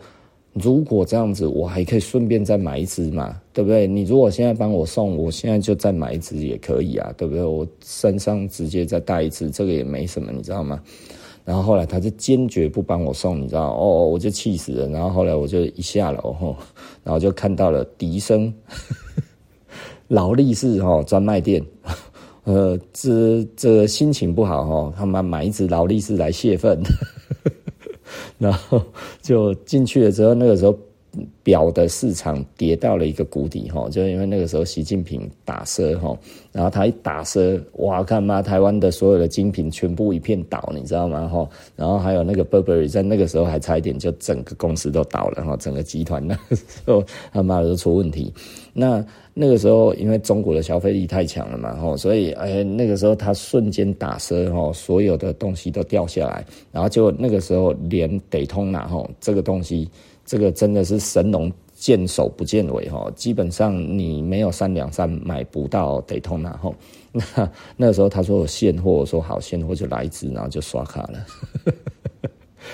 [0.54, 3.86] 如果这样子，我还可以顺便再买一支嘛，对不对？
[3.86, 7.42] 你如果现在帮我送，我现在就再买一支也可以啊，对不对？
[7.42, 10.78] 我身上直接再带一支，这个也没什么，你知道吗？
[11.46, 13.74] 然后后来他就坚决不帮我送，你知道？
[13.74, 14.86] 哦，我就气死了。
[14.88, 16.54] 然后后来我就一下楼，
[17.02, 18.52] 然后就看到了迪生
[20.08, 21.64] 劳力士哈专卖店，
[22.44, 26.80] 呃，这这心情不好哦，他们买一只劳力士来泄愤。
[28.38, 28.82] 然后
[29.22, 30.76] 就进去了之后，那个时候
[31.42, 36.16] 表的市场跌到了一个谷底哈，就因为那个时候习近平打奢哈，
[36.52, 41.28] 然后他一打奢，哇，看嘛，台湾的所有的精品全部一片倒，你知道吗？
[41.28, 41.46] 哈，
[41.76, 48.32] 然后还有那个 Burberry 在那个时候还差一点就整个公司都倒了哈，整个集团那时候他妈的都出问题。
[48.72, 49.04] 那
[49.34, 59.90] 那个时候因为中国的消费力太强了嘛，哈，所以哎，那个时候他瞬间打奢哈，所有的东西都掉下来，然后就那个时候连得通拿哈这个东西。
[60.32, 66.72] 这个真的是神龙见首不见尾哈，基本上你没有三两三买不到 Daytona 哈。
[67.12, 71.26] 那那个时候他说有现货，我说好现货就来一支，然后就刷卡了，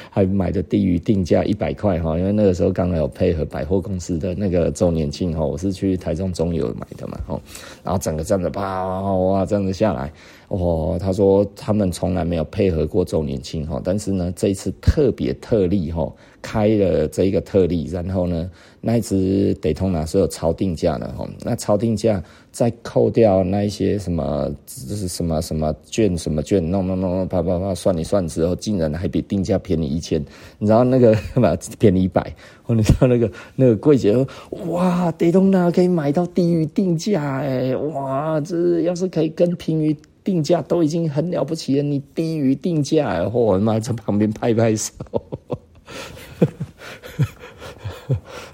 [0.09, 7.41] 还买的低于定价一百块哈，因为那个时候刚好有配合百货公司的那个周年庆哈，我是去台中中油买的嘛哈，
[7.83, 10.13] 然后整个这样子啪哇这样子下来，
[10.49, 16.13] 哦，他说他们从来没有配合过周年庆哈，但是呢这一次特别特例哈。
[16.41, 18.49] 开了这一个特例，然后呢，
[18.81, 22.23] 那一支 Daytona 是有超定价的哈，那超定价
[22.53, 30.25] 再扣掉那一些什么，就是什么什么券什么券，弄弄弄弄啪啪啪算一算之后，竟然还比定价便宜一千，
[30.61, 32.33] 你知道那个 嘛便宜一百，
[32.69, 34.27] 你知道那个那个柜姐说
[34.69, 39.95] 哇 Daytona 可以买到低于定价哎，哇，这要是可以跟平于。
[40.29, 44.93] 定价都已经很了不起了，你低于定价，我妈在旁边拍拍手，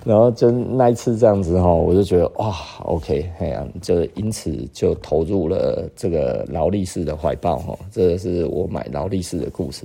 [0.04, 2.54] 然后就那一次这样子哈，我就觉得哇
[2.84, 9.84] ，OK，哎呀，就因此就投入了这个劳力士的怀抱哈，这是我买劳力士的故事。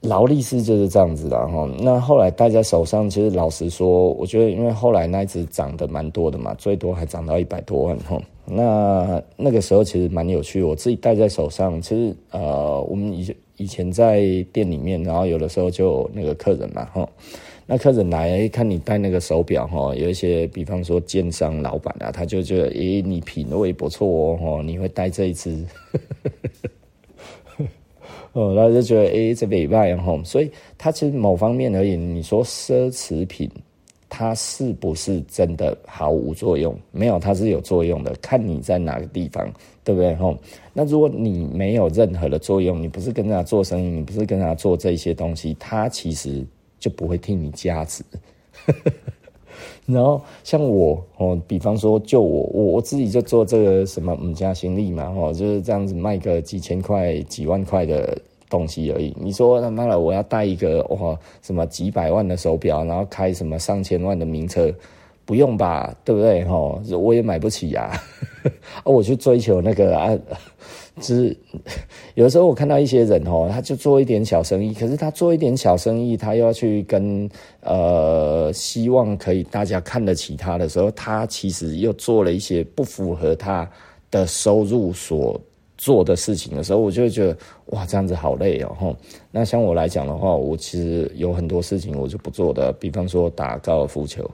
[0.00, 1.68] 劳力士就是这样子的哈。
[1.80, 8.18] 那后来戴在手上，其实老实说，我觉得因为后来那一只涨得蛮多的嘛，最多还涨到一百多万哈。
[8.50, 11.80] 那那个时候其实蛮有趣，我自己戴在手上。
[11.82, 14.20] 其实呃，我们以前以前在
[14.52, 17.08] 店里面，然后有的时候就有那个客人嘛，哈，
[17.66, 25.64] 那客人来看你戴那个手表，哈，有一些比方说奸商老板啊，他就觉得，诶，你品味不错哦，哈，你会戴这一只，
[28.32, 33.50] 哦，然后就觉得，诶，这礼拜哈，所以他其实某方面而言，你说奢侈品。
[34.08, 36.74] 它是不是真的毫无作用？
[36.90, 39.46] 没有，它是有作用的，看你在哪个地方，
[39.84, 40.14] 对不对？
[40.16, 40.36] 吼，
[40.72, 46.44] 那如果你没有任何的作用，你不是跟他做生意，你不是跟他做这些东西，他其实
[46.78, 48.02] 就不会替你加值。
[49.84, 58.16] 然后像我哦，比方说，就我我我自己就做这个什么五家行李嘛，吼，就是这样子卖个几千块、几万块的。
[58.48, 59.14] 东西而已。
[59.18, 64.72] 你说他妈的，我要带一个哇什么几百万的手表，然后开什么上千万的名车，
[65.24, 65.94] 不用吧？
[66.04, 66.44] 对不对？
[66.44, 67.90] 吼，我也买不起呀。
[68.82, 70.16] 啊，我去追求那个啊，
[70.96, 71.36] 就是
[72.14, 77.28] 有的时候我看到一些人哦，他就做一点小生意，可是他做一点小生意，他又要去跟
[77.60, 83.68] 呃，希望可以大家看得起他的时候，他其实又做了一些不符合他
[84.10, 85.38] 的收入所。
[85.78, 87.34] 做的事情的时候，我就会觉得
[87.66, 88.76] 哇，这样子好累哦。
[88.78, 88.96] 吼，
[89.30, 94.28] 那像我来讲的话，我其实有很多事情我就不做的，比方说打高尔夫球。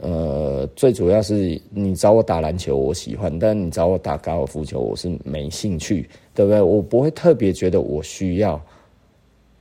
[0.00, 6.62] 呃，最主要是你找我打篮球，我喜欢；但你找我打高尔夫球，我是没兴趣，对不对？
[6.62, 8.60] 我不会特别觉得我需要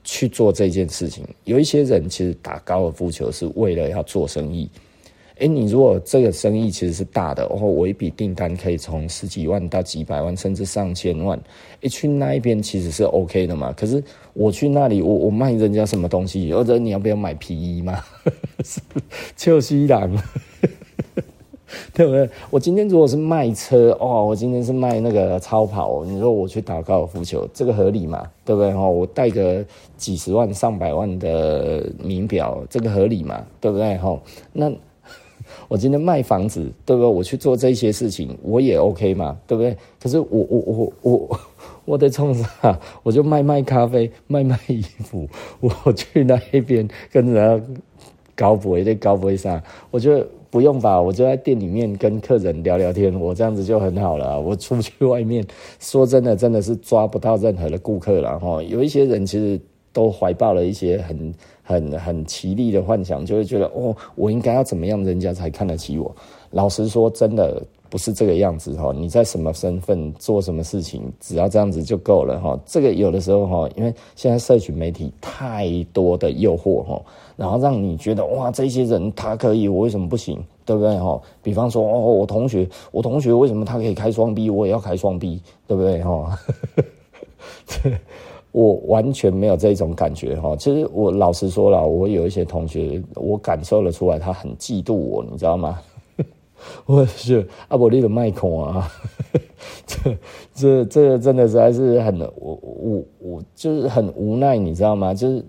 [0.03, 1.25] 去做这件事情。
[1.43, 4.69] 有一些人其实打高尔夫球是为了要做生意。
[5.39, 11.39] 哎，你如果这个生意其实是大的，哦我一笔订单可以从十几万到几百万，甚至上千万，
[11.81, 13.71] 哎，去那一边其实是 OK 的嘛。
[13.73, 16.51] 可是我去那里，我我卖人家什么东西？
[16.51, 18.03] 或者你要不要买皮衣嘛？
[19.35, 20.11] 秋西郎，
[21.93, 22.27] 对不对？
[22.49, 28.27] 我今天如果是卖车哦，我今天是卖那个超跑，你说我去打高尔夫球，这个合理嘛？
[28.43, 28.73] 对不对？
[28.73, 29.63] 哈，我带个
[29.97, 33.45] 几十万、上百万的名表，这个合理嘛？
[33.61, 33.95] 对不对？
[33.97, 34.19] 哈，
[34.51, 34.71] 那。
[35.67, 37.09] 我今天卖房子，对不对？
[37.09, 39.75] 我去做这些事情，我也 OK 嘛，对不对？
[40.01, 41.39] 可是我我我我
[41.85, 42.79] 我得冲啥？
[43.03, 45.27] 我就卖卖咖啡，卖卖衣服。
[45.59, 47.65] 我去那一边跟人家
[48.35, 49.61] 搞不会，得搞不会啥？
[49.91, 54.39] 我就不用吧，我就在店里面跟客人聊聊天，我这样子就很好了。
[54.39, 55.45] 我出去外面，
[55.79, 58.63] 说真的，真的是抓不到任何的顾客了哈。
[58.63, 59.59] 有一些人其实
[59.91, 61.33] 都怀抱了一些很。
[61.67, 66.15] 很很奇丽的幻想，就会觉得哦，我应该要怎么样，人家才看得起我？
[66.51, 68.93] 老实说，真的不是这个样子哈。
[68.95, 72.57] 你在什么身份做什么事情，只要这样子就够了哈。
[72.65, 77.01] 这个有的时候哈，因为现在社群媒体太多的诱惑哈，
[77.35, 80.41] 然后让你觉得哇，这些人他可以，我为什么不行？
[80.63, 81.21] 对不对哈？
[81.43, 86.39] 比方说哦，我同学，我同学为什么他可以开双 B，我也要开双 B，对不对哈？
[88.57, 95.79] 我完全没有这种感觉哈，其实我老实说了，我有一些同学，我感受了出来，他很嫉妒我，你知道吗？
[96.87, 98.91] 我是阿伯利的麦孔啊，
[99.85, 100.17] 这
[100.55, 105.13] 这这真的实在是很我我我就是很无奈，你知道吗？
[105.13, 105.45] 就是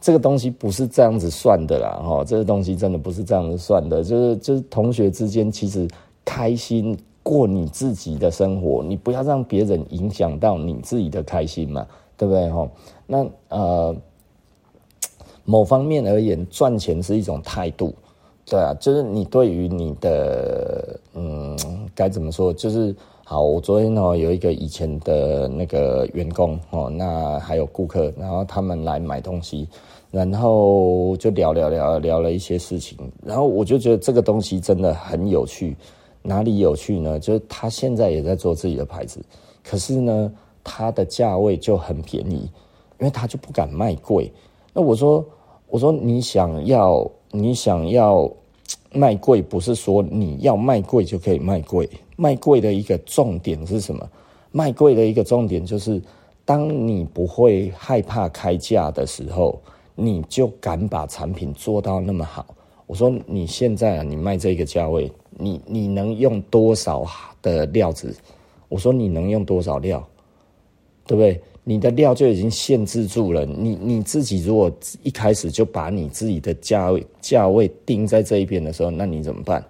[0.00, 5.86] 这个东西不是这样子算的啦，哈，这个东西真的不是这样子算的，就是就是同学之间其实
[6.24, 6.96] 开心。
[7.26, 11.84] 过你自己的生活，你不要让别人影响到你自己的开心嘛，
[12.16, 12.68] 对不对哈？
[13.04, 13.96] 那呃，
[15.44, 17.92] 某方面而言，赚钱是一种态度，
[18.44, 21.58] 对啊，就是你对于你的嗯，
[21.96, 22.52] 该怎么说？
[22.52, 29.68] 就是好，我昨天哦有一个以前的那个员工哦，那还有顾客，然后他们来买东西，
[30.12, 35.76] 然后就聊聊聊聊了一些事情，然后我就觉得这个东西真的很有趣。
[36.26, 37.20] 哪里有趣呢？
[37.20, 39.24] 就是他现在也在做自己的牌子，
[39.62, 40.32] 可是呢，
[40.64, 42.50] 他的价位就很便宜，
[42.98, 44.32] 因为他就不敢卖贵。
[44.72, 45.24] 那我说，
[45.68, 48.28] 我说你想要，你想要
[48.92, 51.88] 卖贵，不是说你要卖贵就可以卖贵。
[52.16, 54.08] 卖贵的一个重点是什么？
[54.50, 56.02] 卖贵的一个重点就是，
[56.44, 59.60] 当你不会害怕开价的时候，
[59.94, 62.46] 你就敢把产品做到那么好。
[62.86, 67.06] 我说你现在啊，你卖这个价位，你你能用多少
[67.42, 68.14] 的料子？
[68.68, 70.04] 我说你能用多少料，
[71.06, 71.40] 对不对？
[71.62, 73.44] 你的料就已经限制住了。
[73.44, 74.70] 你你自己如果
[75.02, 79.64] 一开始就把你自己的价位价位定在这一边的时候，那你怎么办？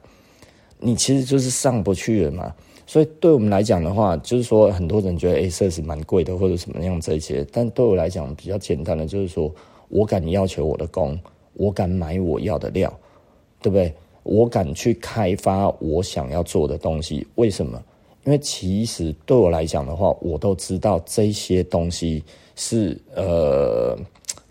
[0.78, 2.54] 你其实就是上不去了嘛。
[2.86, 9.52] 所以对我们来讲的话，就是说很多人觉得哎，设施蛮贵的或者什么样这些，但对我来讲比较简单的就是说
[9.88, 11.18] 我敢要求我的工，
[11.54, 12.92] 我敢买我要的料。
[13.62, 13.92] 对不对？
[14.26, 17.80] 我敢去开发我想要做的东西，为什么？
[18.24, 22.22] 因为其实对我来讲的话，我都知道这些东西
[22.56, 23.96] 是呃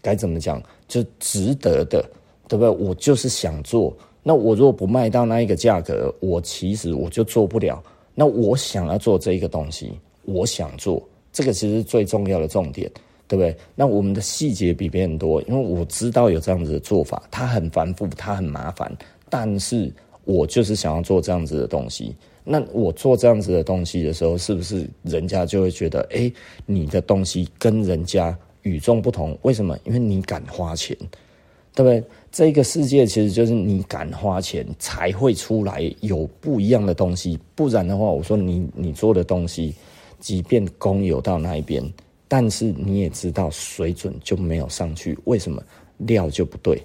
[0.02, 2.02] 该怎么讲，就值得的，
[2.48, 2.70] 对不对？
[2.70, 7.84] 我就是想做，那我如果不卖到那一个价格，我其实我就做不了。
[8.14, 9.92] 那我想要做这一个东西，
[10.24, 11.04] 我想做
[11.34, 12.90] 这个，其实最重要的重点，
[13.28, 13.54] 对不对？
[13.76, 18.90] 那我们的细节比别人多，因为我知道有这样子的做法，它很繁复，它很麻烦。
[19.30, 19.92] 但是
[20.24, 22.16] 我就是想要做这样子的东西。
[22.44, 26.32] 那我做这样子的东西的时候，是不是人家就会觉得，哎，
[26.68, 29.36] 你的东西跟人家与众不同？
[29.42, 29.76] 为什么？
[29.84, 30.96] 因为你敢花钱，
[31.74, 32.04] 对不对？
[32.32, 37.40] 这个世界其实就是你敢花钱才会出来有不一样的东西。
[37.56, 39.74] 不然的话，我说你你做的东西，
[40.20, 41.84] 即便工有到那一边，
[42.28, 45.18] 但是你也知道水准就没有上去。
[45.24, 45.64] 为什么？
[46.00, 46.80] 料就不对。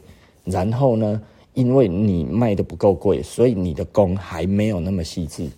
[0.44, 1.20] 然后呢？
[1.54, 5.48] 因为你卖的不够贵，所以你的工还没有那么细致。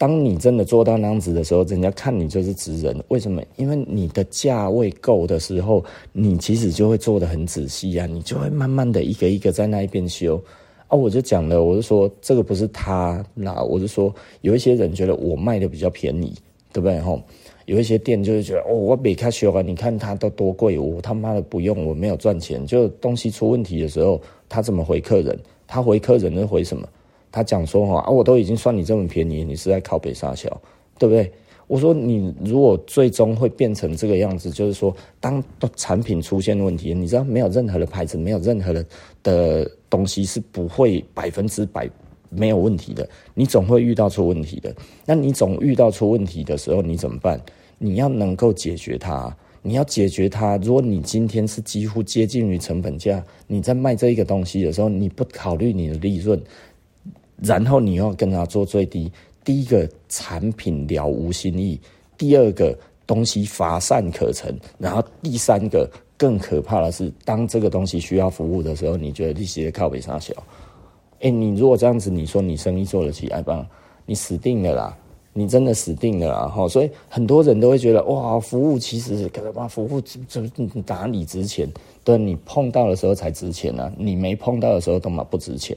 [0.00, 2.96] 当你真的做到那样子的时候，人家看你就是职人。
[3.08, 3.42] 为什么？
[3.56, 10.40] 因为你的价位够的时候，你其实就会做得很仔细啊，你就会慢慢的一个一个在那一边修。
[10.86, 16.32] 啊，我就讲了，我就说这个不是他，那我就说有一些人觉得我卖的比较便宜，
[16.72, 17.00] 对不对？
[17.00, 17.20] 吼，
[17.66, 22.64] 有一些店就是觉得哦，我没开修啊，你看他都多贵，我他妈的不用，我没有赚钱。
[22.64, 24.20] 就东西出问题的时候。
[24.48, 25.38] 他怎么回客人？
[25.66, 26.88] 他回客人是回什么？
[27.30, 30.48] 他讲说哈啊，我都已经算你这么便宜，你是在靠北杀小，
[30.98, 31.30] 对不对？
[31.66, 35.44] 我说你如果最终会变成这个样子，就是说当
[35.76, 38.86] 产品出现问题，你知道没有任何的牌子，没有任何的
[39.22, 41.86] 的东西是不会百分之百
[42.30, 44.74] 没有问题的，你总会遇到出问题的。
[45.04, 47.38] 那你总遇到出问题的时候，你怎么办？
[47.76, 49.36] 你要能够解决它。
[49.68, 50.56] 你要解决它。
[50.56, 56.40] 如果你今天是几乎接近于成本价，你在卖这一个东西的时候，你不考虑你的利润，
[57.42, 59.12] 然后你要跟他做最低。
[59.44, 61.78] 第一个产品了无新意，
[62.16, 62.74] 第二个
[63.06, 70.32] 东西乏善可陈，然后第三个更可怕的是，当这个东西需要服务的时候，你觉得利息的靠北三小？
[71.20, 73.68] 哎，你如果这样子，你说你生意做得起来吧？
[74.06, 74.96] 你死定了啦！
[75.38, 76.48] 你真的死定了啊！
[76.48, 80.50] 哈，所以很多人都会觉得哇，服务其实，可能服务怎么
[80.84, 81.72] 哪里值钱？
[82.02, 85.76] 对，你碰到的时候才值钱呢、啊，你没碰到的时候都嘛不值钱，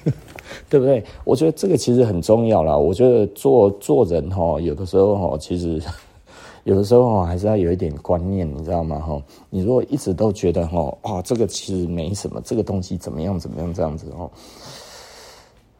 [0.68, 1.02] 对不对？
[1.24, 2.76] 我觉得这个其实很重要啦。
[2.76, 5.80] 我觉得做做人哈，有的时候哈，其实
[6.64, 8.98] 有的时候，还是要有一点观念，你知道吗？
[8.98, 14.30] 哈，你如果一直都觉得哈，哇，这个其实没什么，这个东西怎么样怎么样这样子哦，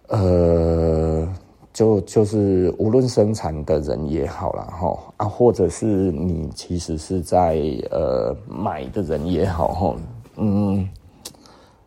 [0.08, 1.28] 呃。
[1.72, 7.60] 就就是无论生产的人也好啦，哈啊，或者是你其实是在
[7.90, 9.96] 呃买的人也好哈，
[10.36, 10.88] 嗯，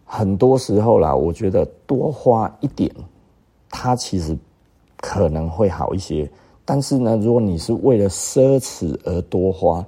[0.03, 2.91] 很多时候啦，我觉得多花一点，
[3.69, 4.37] 它其实
[4.97, 6.29] 可能会好一些。
[6.65, 9.85] 但是呢，如果你是为了奢侈而多花。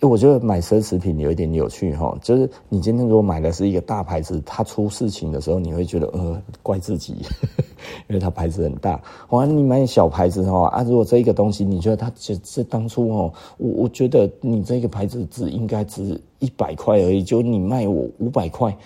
[0.00, 7.16] 我觉得买奢侈品有一点有趣哈，就是你今天如果买的是一个大牌子，它出事情的时候，你会觉得呃怪自己，
[8.08, 9.00] 因为它牌子很大。
[9.30, 18.76] 哇，你买小牌子哈啊，如果这一个东西你觉得它只是当初哦，我我觉得你这个牌子只应该值一百块而已，就你卖我五百块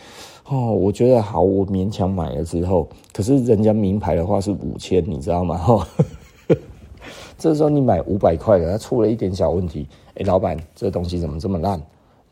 [0.49, 5.59] 哦，我觉得好，我勉强买了之后，可是人家名牌的话是五千，你知道吗？
[5.59, 5.87] 哈，
[7.37, 9.87] 这时候你买五百块的，它出了一点小问题。
[10.15, 11.81] 哎，老板，这东西怎么这么烂？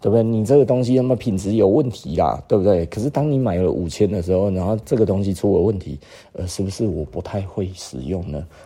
[0.03, 0.23] 对不对？
[0.23, 2.87] 你这个东西他妈品质有问题啦，对不对？
[2.87, 5.99] 可是当你买了五千的时候，然后这个东西出了问题，
[6.33, 8.47] 呃，是不是我不太会使用呢？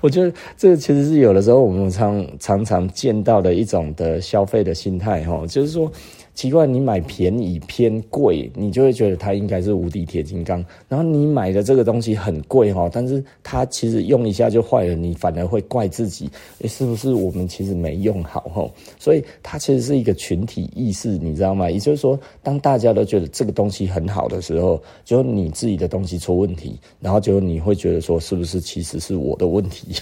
[0.00, 5.90] 我觉得这个其实是有的时候我们常常常见到的一种的消费的心态哈，就是说
[6.34, 10.64] 奇怪，你买便宜偏贵，你就会觉得它应该是无敌铁金刚。
[10.88, 16.30] 然后你买的这个东西很贵哈，但是它其实用一下就坏了，你反而会怪自己，
[16.64, 18.70] 是不是我们其实没用好哈？
[18.98, 21.70] 所以它其实是一个群体意识，你知道吗？
[21.70, 29.94] 也就是说，当大家都觉得这个东西很好的时候，就你自己的东西出问题，然后就你会觉得说，是不是其实是我的问题？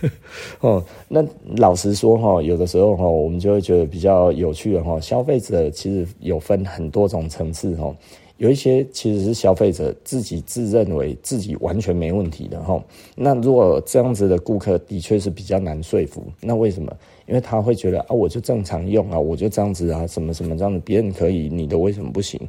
[0.60, 1.24] 哦，那
[1.56, 5.00] 老实说哈，有的时候哈，我们就会觉得比较有趣的哈。
[5.00, 7.94] 消费者其实有分很多种层次哈，
[8.36, 12.82] 有一些其实是消费者自己自认为自己完全没问题的哈。
[13.16, 16.92] 那如果这样子的顾客的确是比较难说服，那为什么？
[17.26, 22.40] 因为他会觉得啊，我就正常用啊，我就这样子啊，什么什么这样子，别人可以，你的为什么不行？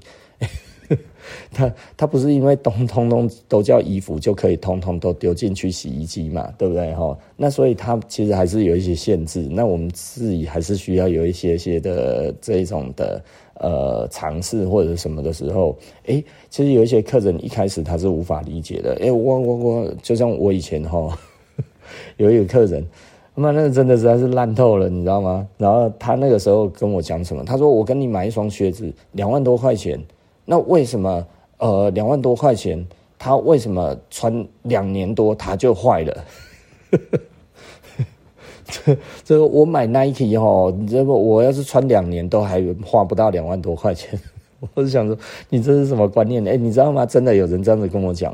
[1.52, 7.18] 他他不是因为通通通都叫衣服就可以通通都丢进去洗衣机嘛，对不对哈？
[7.36, 9.48] 那所以他其实还是有一些限制。
[9.50, 13.24] 那我们自己还是需要有一些些的这一种的
[13.56, 18.98] 呃尝试或者什么的时候，哎，其实有一些客人一开始他是无法理解的。
[19.02, 21.18] 哎，我我我就像我以前哈，
[22.18, 22.86] 有一个客人，
[23.36, 25.48] 那那真的实在是烂透了，你知道吗？
[25.58, 27.44] 然后他那个时候跟我讲什么？
[27.44, 30.00] 他说：“我跟你买一双靴子，两万多块钱。”
[30.52, 31.24] 那为什么
[31.60, 32.84] 呃两万多块钱，
[33.20, 36.26] 他为什么穿两年多他就坏了？
[38.66, 44.20] 这这个我买 Nike 哦，这个我要是穿两年都还花不到两万多块钱，
[44.74, 45.16] 我是想说
[45.50, 46.44] 你这是什么观念？
[46.48, 47.06] 哎，你知道吗？
[47.06, 48.34] 真的有人这样子跟我讲，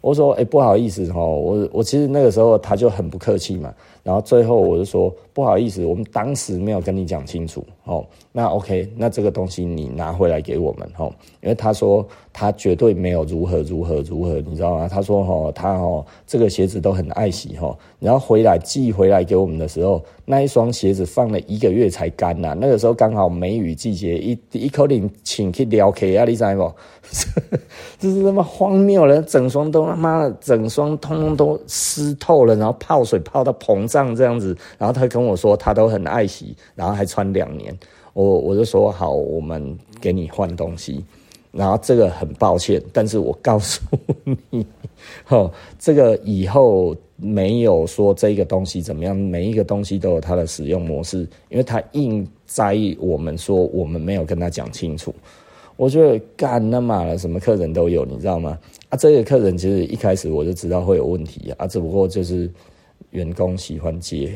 [0.00, 3.74] 我说哎不好意思哈，我我其实那个时候他就很不客气嘛。
[4.04, 8.06] 然后最后我就说不好意思，我们当时没有跟你讲清楚哦。
[8.30, 11.12] 那 OK，那这个东西你拿回来给我们哦，
[11.42, 14.86] 因为他说他绝对没有如何如何如何，你知道吗？
[14.88, 17.76] 他说哦，他哦这个鞋子都很爱惜哦。
[17.98, 22.54] 然后回来寄回来给我们的时候，那一双鞋子放了一个月才干呐。
[22.56, 26.72] 那个时候刚好梅雨季节，一一口领请去撩 K 啊，你知不？
[27.98, 34.56] 这是他妈荒谬了，整双都他妈的整双通通都湿透了，然后泡水泡到膨胀这样子。
[34.76, 37.76] 然后他跟我说他都很爱惜，然后还穿两年。
[38.22, 41.04] 我我就说好，我们给你换东西。
[41.50, 43.80] 然后这个很抱歉，但是我告诉
[44.50, 44.66] 你，
[45.28, 46.96] 哦，这个以后。
[47.20, 55.12] 没有说这个东西怎么样，每一个东西都有它的使用模式，因为他硬在意我们说我们没有跟他讲清楚。
[55.74, 58.56] 我觉得干那妈的，什么客人都有，你知道吗？
[58.88, 62.48] 啊，这个客人其实一开始我就知道会有问题啊，只不过就是
[63.10, 64.32] 员工喜欢接，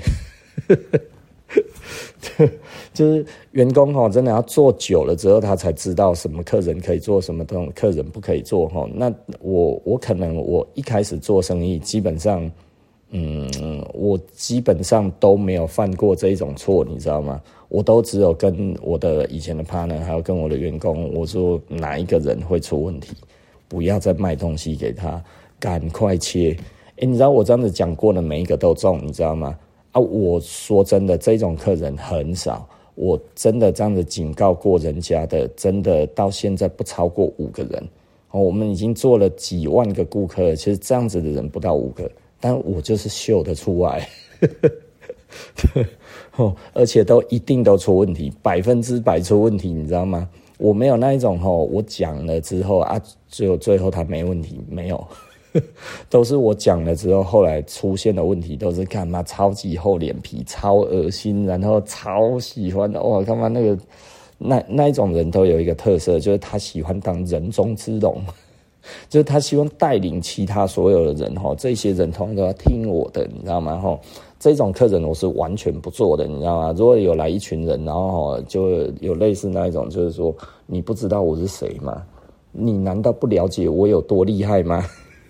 [2.95, 8.89] 就是员工哈，真的要做久了之后，他才知道什么客人可以做，什么东客人不可以做哈。
[8.95, 12.51] 那我我可能我一开始做生意，基本上。
[13.15, 17.39] 嗯，我基本上都没有犯过这一种错，你知道吗？
[17.69, 23.15] 我都只有跟我的以前的 partner，还有跟我的员工，我说哪一个人会出问题，
[23.69, 25.23] 不要再卖东西给他，
[25.61, 26.57] 赶快切。
[26.97, 29.59] 诶，你知道我这样子讲过的每一个都中，你知道吗？
[29.93, 37.89] 啊，我说真的，这种客人很少，我真的这样子警告过人家的，真的到现在不超过五个人。
[38.31, 42.11] 哦，我们已经做了几万个顾客了，其实这样子的人不到五个。
[42.41, 44.09] 但我就是秀得出来，
[46.37, 50.29] 哦，而且都一定都出问题，百分之百出问题，你知道吗？
[50.59, 55.07] 我没有那一种吼，我讲了之后啊，只有最后他没问题，没有，
[56.09, 59.23] 都是我讲了之后，后来出现的问题都是干嘛？
[59.23, 63.79] 超级厚脸皮，超恶心，然后超喜欢的哇，干嘛那个
[64.39, 68.21] 那那一种人都有一个特色，就是他喜欢当人中之龙。
[69.09, 73.77] 就是他希望带领其他所有的人哈，这些人通常都要听我的，你知道吗？
[73.77, 73.97] 哈，
[74.41, 76.75] 这种客人我是完全不做的，你知道吗？
[76.77, 80.35] 如果有来一群人，然后就有类似那一种，就是说
[80.67, 82.03] 你不知道我是谁吗？
[82.51, 84.85] 你难道不了解我有多厉害吗？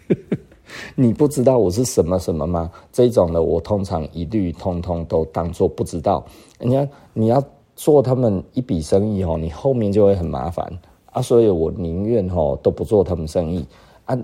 [0.95, 2.71] 你不知道我是什么什么吗？
[2.93, 6.25] 这种的我通常一律通通都当做不知道。
[6.59, 7.43] 人家你要
[7.77, 10.67] 做他们一笔生意哦，你后面就会很麻烦。
[11.07, 13.67] 啊，所以我宁愿吼都不做他们生意
[14.07, 14.17] 啊。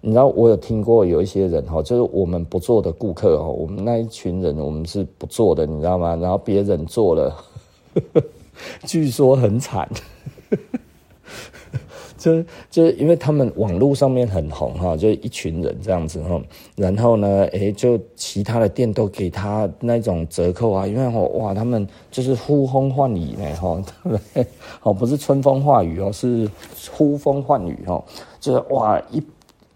[0.00, 6.16] 你知道我有听过有一些人吼，就是我们不做的顾客吼，我们那一群人我们是不做的，你知道吗？
[6.16, 7.36] 然后别人做了，
[8.88, 9.86] 据说很惨。
[12.20, 16.38] 就就是因为他们网络上面很红哈，就一群人这样子哈，
[16.76, 23.82] 然后呢，诶，就其他的店都给他那种折扣啊，因为哇，他们就是呼风唤雨呢哈，
[24.84, 26.46] 哦，不是春风化雨哦，是
[26.92, 28.04] 呼风唤雨哦，
[28.38, 29.22] 就是哇，一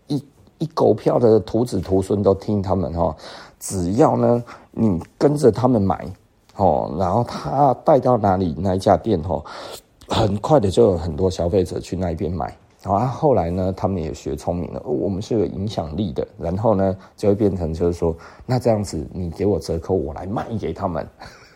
[0.09, 0.23] 一
[0.59, 3.17] 一狗票的徒子徒孙都听他们哈，
[3.59, 6.07] 只要呢你跟着他们买，
[6.57, 9.43] 哦，然后他带到哪里那一家店哦，
[10.09, 12.57] 很快的就有很多消费者去那边买。
[12.83, 21.07] 然后后来呢，他们也学聪明了，我们是有影响力的，然后呢就会变成就是说，那这样子你给我折扣，我来卖给他们。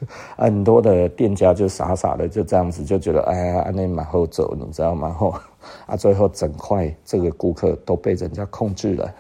[0.39, 5.11] 很多的店家就傻傻的就这样子就觉得，哎呀，那蛮好走，你知道吗？
[5.11, 5.35] 后
[5.87, 9.15] 啊，最后整块这个顾客都被人家控制了。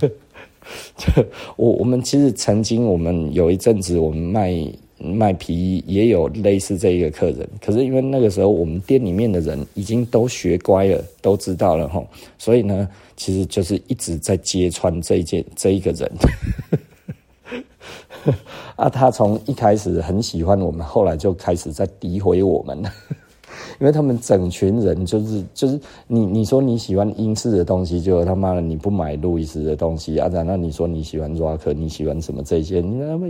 [1.56, 4.50] 我我们其实曾经我们有一阵子我们卖
[5.02, 12.06] 卖皮衣也有类似这一个客人，可是因为那个时候我们店里面的人已经都学乖了，都知道了吼，
[12.38, 16.10] 所以呢，其实就是一直在揭穿这一件这一个人。
[18.76, 22.82] 啊，他从一开始很喜欢我们，后来就开始在诋毁我们。
[23.80, 30.28] 因为他们整群人就是就是你你说你喜欢英式的东西，就他妈的你不买路易斯的东西啊？
[30.28, 32.80] 然后你说你喜欢 Rock，你喜欢什么这些？
[32.80, 33.26] 你他妈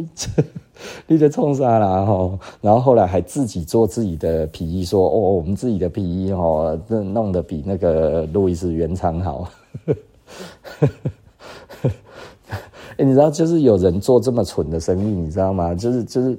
[1.07, 2.39] 你在冲啥啦吼？
[2.61, 9.49] 然后后来还自己做自己的皮衣，说哦，我们自己的皮衣哦，这弄得比那个路易斯原厂好。
[12.97, 15.75] 欸、你知道，就是有人做这么蠢的生意，你知道吗？
[15.75, 16.39] 就是就是。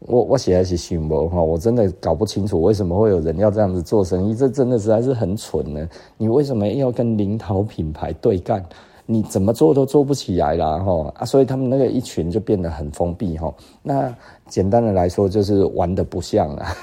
[0.00, 5.88] 我我写的是新闻哈，我真的搞不清楚为什么会有人要这样子做生意，这真的实在是很蠢呢。
[6.18, 8.62] 你为什么要跟零头品牌对干？
[9.06, 11.24] 你怎么做都做不起来啦哈啊！
[11.24, 13.54] 所以他们那个一群就变得很封闭哈。
[13.82, 14.12] 那
[14.48, 16.74] 简单的来说，就是玩得不像啊，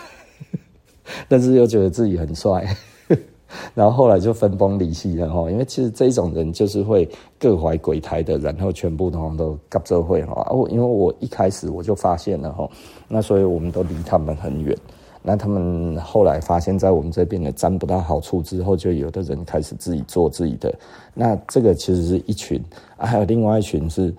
[1.28, 2.66] 但是又觉得自己很帅。
[3.76, 7.08] 然后后来就分崩离析了哈，因为其实这种人就是会
[7.38, 10.48] 各怀鬼胎的，然后全部都搞这会哈。
[10.50, 12.68] 哦，因为我一开始我就发现了哈，
[13.08, 14.76] 那所以我们都离他们很远。
[15.24, 20.72] 那他们后来发现，在我们这边呢沾不到好处之后，就有的人开始自己做自己的。
[21.14, 22.64] 那这个其实是一群，
[22.98, 24.14] 还有另外一群是。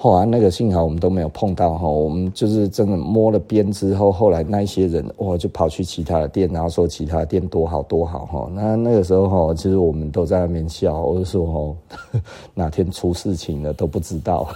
[0.00, 8.48] 后来那个幸好我们都没有碰到哈，我们就是真的摸了边之后，后来那些人哇就跑去其他的店，然后说其他的店多好多好哈。
[8.54, 12.20] 那那个时候哈，其实我们都在那边笑，我就说哈，
[12.54, 14.46] 哪天出事情了都不知道。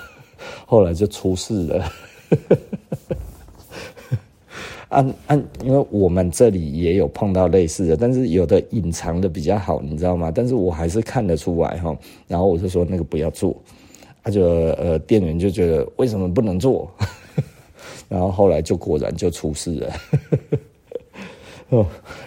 [0.64, 1.84] 后来就出事了，
[4.93, 10.30] 按按，因为我们这里也有碰到类似的，但是有的隐藏的比较好，你知道吗？
[10.34, 11.97] 但是我还是看得出来哈。
[12.28, 13.57] 然后我就说那个不要做。
[14.24, 16.88] 他就呃，店员就觉得为什么不能做？
[18.09, 19.93] 然后后来就果然就出事了。
[21.70, 21.86] 哦，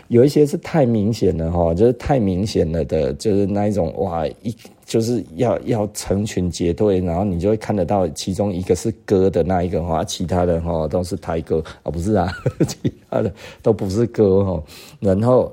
[0.09, 4.53] 有一些是太明显了哈，就是太明显了的，就是那一种哇，一
[4.85, 12.31] 就是要要成群结队，然后你就会看得到其中一个是哥的那一个哈，其他的哈都是台哥啊，不是啊，
[12.67, 13.33] 其他的
[13.63, 14.63] 都不是哥哈。
[14.99, 15.51] 然后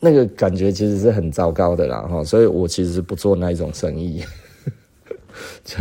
[0.00, 4.22] 那个感觉其实是很糟糕的啦哈，所以我其实不做那一种生意。
[5.64, 5.76] 就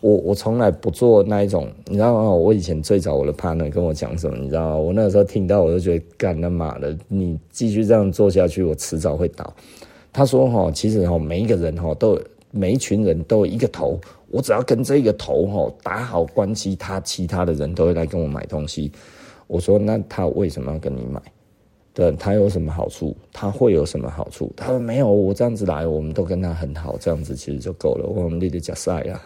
[0.00, 2.30] 我我从来不做那一种，你知道吗？
[2.30, 4.76] 我以前最早我的 partner 跟我讲什么，你知道吗？
[4.76, 9.52] 我那个时候听到我就觉得干他妈的，你继续这样做下去，我迟早会倒。
[10.16, 12.18] 他说哈，其实哈，每一个人哈都
[12.50, 14.00] 每一群人都有一个头，
[14.30, 18.90] 我只要跟这个头哈打好关系，他其他的人都会来跟我买东西。
[19.46, 21.20] 我说那他为什么要跟你买？
[21.92, 23.14] 对，他有什么好处？
[23.30, 24.50] 他会有什么好处？
[24.56, 28.06] 他说没有，我这样子来，我们都跟他很好，这样子其实就够了。
[28.08, 29.20] 我们立得加赛啊！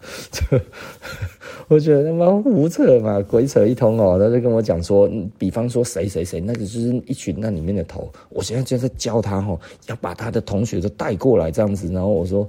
[1.68, 4.18] 我觉得他妈胡扯嘛，鬼扯一通哦。
[4.18, 8.10] 他就跟我讲说，比方说谁谁谁，那个就是一群那里面的头。
[8.30, 11.92] 我现在就在教他哦，要把他的同学都带过来这样子。
[11.92, 12.48] 然后我说，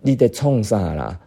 [0.00, 1.18] 你得冲啥啦？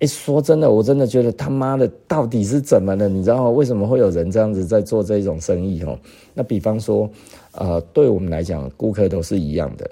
[0.00, 3.08] 哎，说真的，我真的觉得他妈的到底是怎么了？
[3.08, 3.50] 你知道吗？
[3.50, 5.82] 为什么会有人这样子在做这种生意？
[5.82, 5.98] 哦，
[6.32, 7.10] 那比方说，
[7.52, 9.90] 呃，对我们来讲，顾客都是一样的。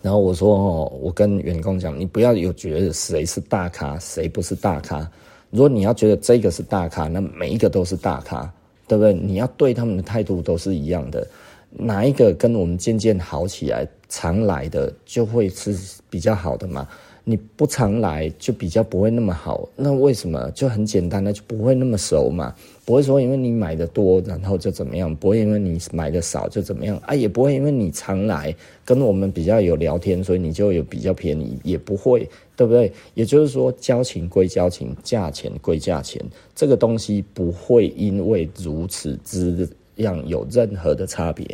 [0.00, 5.08] 然后我说，哦，我跟员工讲，你不要有觉得谁是大咖，谁不是大咖。
[5.50, 8.52] 如果你要觉得这个是大咖，那每一个都是大咖，
[8.86, 9.12] 对不对？
[9.12, 11.26] 你要对他们的态度都是一样的。
[11.70, 15.76] 哪一个跟我们渐渐好起来，常来的就会是
[16.08, 16.88] 比较好的嘛。
[17.30, 20.50] 你不常来就比较不会那么好，那为什么？
[20.52, 22.54] 就很简单的就不会那么熟嘛，
[22.86, 32.26] 不会说因为你买的多然后就怎么样，不会因为你买的少就怎么样啊，也不会因为你常来跟我们比较有聊天，所以你就有比较便宜，也不会，
[32.56, 32.90] 对不对？
[33.12, 36.24] 也就是说，交情归交情，价钱归价钱，
[36.54, 41.46] 这个东西不会因为如此之样有任何的差别，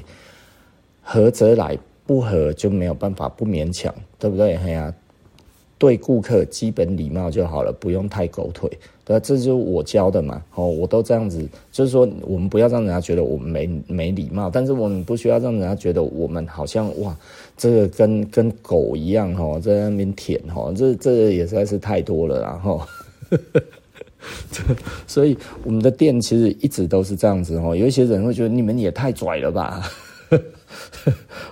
[1.02, 4.54] 合则来，不合就没有办法，不勉强，对不对？
[4.54, 4.94] 哎呀。
[5.78, 8.70] 对顾客基本礼貌就好了，不用太狗腿。
[9.04, 10.42] 对，这就是我教的嘛。
[10.54, 17.14] 哦，我都这样子，就是说，我们不要让人家觉得我们没没礼貌，但是我们不需要让人家觉得我们好像哇，
[17.56, 22.40] 这个跟跟狗一样哦，在那边舔哦，这这也实在是太多了。
[22.40, 22.80] 然后，
[25.06, 27.76] 所以我们的店其实一直都是这样子哦。
[27.76, 29.82] 有一些人会觉得你们也太拽了吧？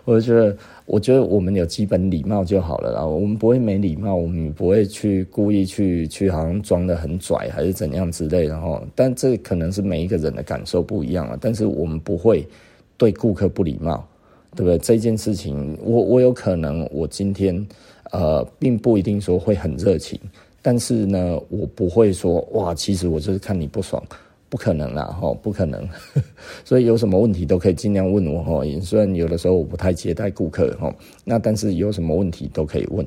[0.04, 0.56] 我觉得，
[0.86, 3.06] 我觉得我们有基本礼貌就好了啦。
[3.06, 8.82] 我们不会没礼貌，我们不会去故意去去好像装得很拽还是怎样之类的哈。
[8.94, 11.36] 但这可能是每一个人的感受不一样啊。
[11.40, 12.46] 但是我们不会
[12.96, 14.06] 对顾客不礼貌，
[14.56, 14.78] 对不对？
[14.78, 17.66] 这件事情，我我有可能我今天
[18.10, 20.18] 呃，并不一定说会很热情。
[20.64, 24.00] 但是呢，我不会说哇，其实我就是看你不爽，
[24.52, 25.88] 不可能啦，吼，不可能。
[26.62, 28.62] 所以有什么问题都可以尽量问我，吼。
[28.82, 30.92] 虽然有的时候我不太接待顾客，吼，
[31.24, 33.06] 那但是有什么问题都可以问。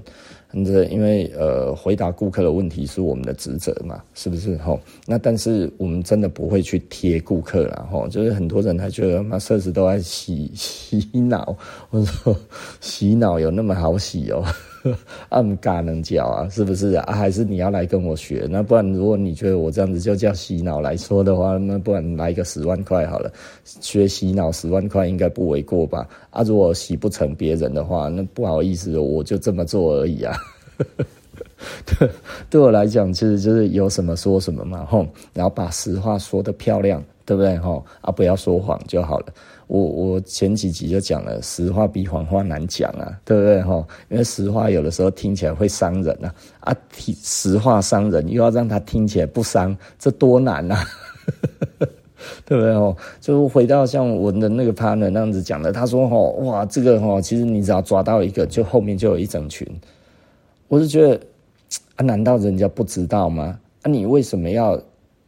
[0.90, 4.58] 因为呃，回答顾客的问题是我们的职责嘛，是不是？
[4.58, 11.56] 吼，那但是我们真的不会去贴顾客啦，吼，就是很多人还觉得嘛，设施都在洗洗脑，
[11.92, 12.36] 我说
[12.82, 14.44] 洗脑有那么好洗哦？
[15.30, 17.14] 暗嘎能教啊，是不是啊？
[17.14, 18.48] 还是你要来跟我学？
[18.50, 23.32] 那不然，如果你觉得我这样子就叫洗脑来说的话，那不然来个十万块好了，
[23.64, 26.08] 学洗脑十万块应该不为过吧？
[26.30, 30.38] 啊，如果洗不成别人的话，那不好意思，我就这么做而已啊。
[32.50, 37.58] 对，我来讲，其实就是有什么说什么嘛，吼，然后把实话说得漂亮，对不对？
[37.58, 39.28] 吼，啊，不要说谎就好了。
[39.68, 43.86] 我我前几集就讲了，实话比谎话难讲啊，对不对哈？
[44.10, 46.78] 因为实话有的时候听起来会伤人啊，啊，
[47.24, 50.86] 实话伤人，又要让他听起来不伤，这多难啊，
[52.46, 52.96] 对不对哦？
[53.20, 59.68] 就回到像我的那个 partner 那样子讲的，他说哈，哇，这个哈，其实你只要抓到一个，就后面就有一整群。
[60.68, 61.20] 我是觉得
[61.96, 63.60] 啊，难道人家不知道吗？
[63.82, 64.80] 啊，你为什么要？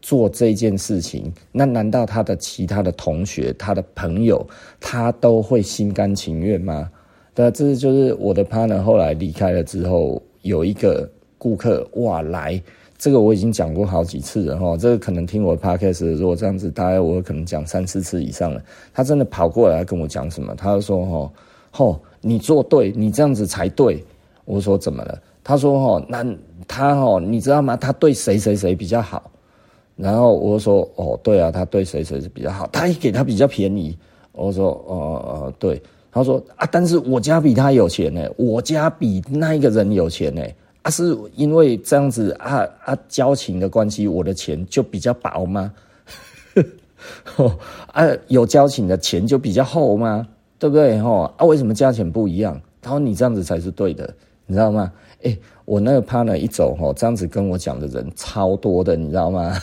[0.07, 4.47] 做这件事情，那难道他的其他的同学、他的朋友，
[4.79, 6.89] 他都会心甘情愿吗？
[7.35, 12.63] 对，这就是我的 partner 后来离开了之后，有一个顾客哇来，
[12.97, 18.63] 这个我已经讲过好几次了哈，这个可能听我的 podcast，如果这样子，大概我可能讲三四次以上了。
[18.93, 20.55] 他真的跑过来跟我讲什么？
[20.55, 21.33] 他就说哈，
[21.71, 24.01] 吼，你做对，你这样子才对。
[24.45, 25.21] 我说怎么了？
[25.43, 26.25] 他说哦，那
[26.65, 27.75] 他哦，你知道吗？
[27.75, 29.29] 他对谁谁谁比较好？
[29.97, 33.97] 然后我说，哦，对啊，他对谁谁是比较好，他也给他比较便宜。
[34.31, 34.95] 我说，哦
[35.47, 35.81] 哦，对。
[36.11, 40.41] 他说啊，但是我家比他有钱呢，我家比那一个人有钱呢。
[40.83, 45.73] 啊，是因为这样子啊啊交情的关系，我的钱就比较薄吗？
[47.91, 50.27] 啊，有交情的钱就比较厚吗？
[50.59, 50.97] 对不对？
[50.99, 52.59] 吼啊，为什么价钱不一样？
[52.81, 54.11] 他说你这样子才是对的，
[54.45, 54.91] 你知道吗？
[55.23, 59.53] 哎，我那个 partner 一走，吼，这样子跟我讲的人超多的，你知道吗？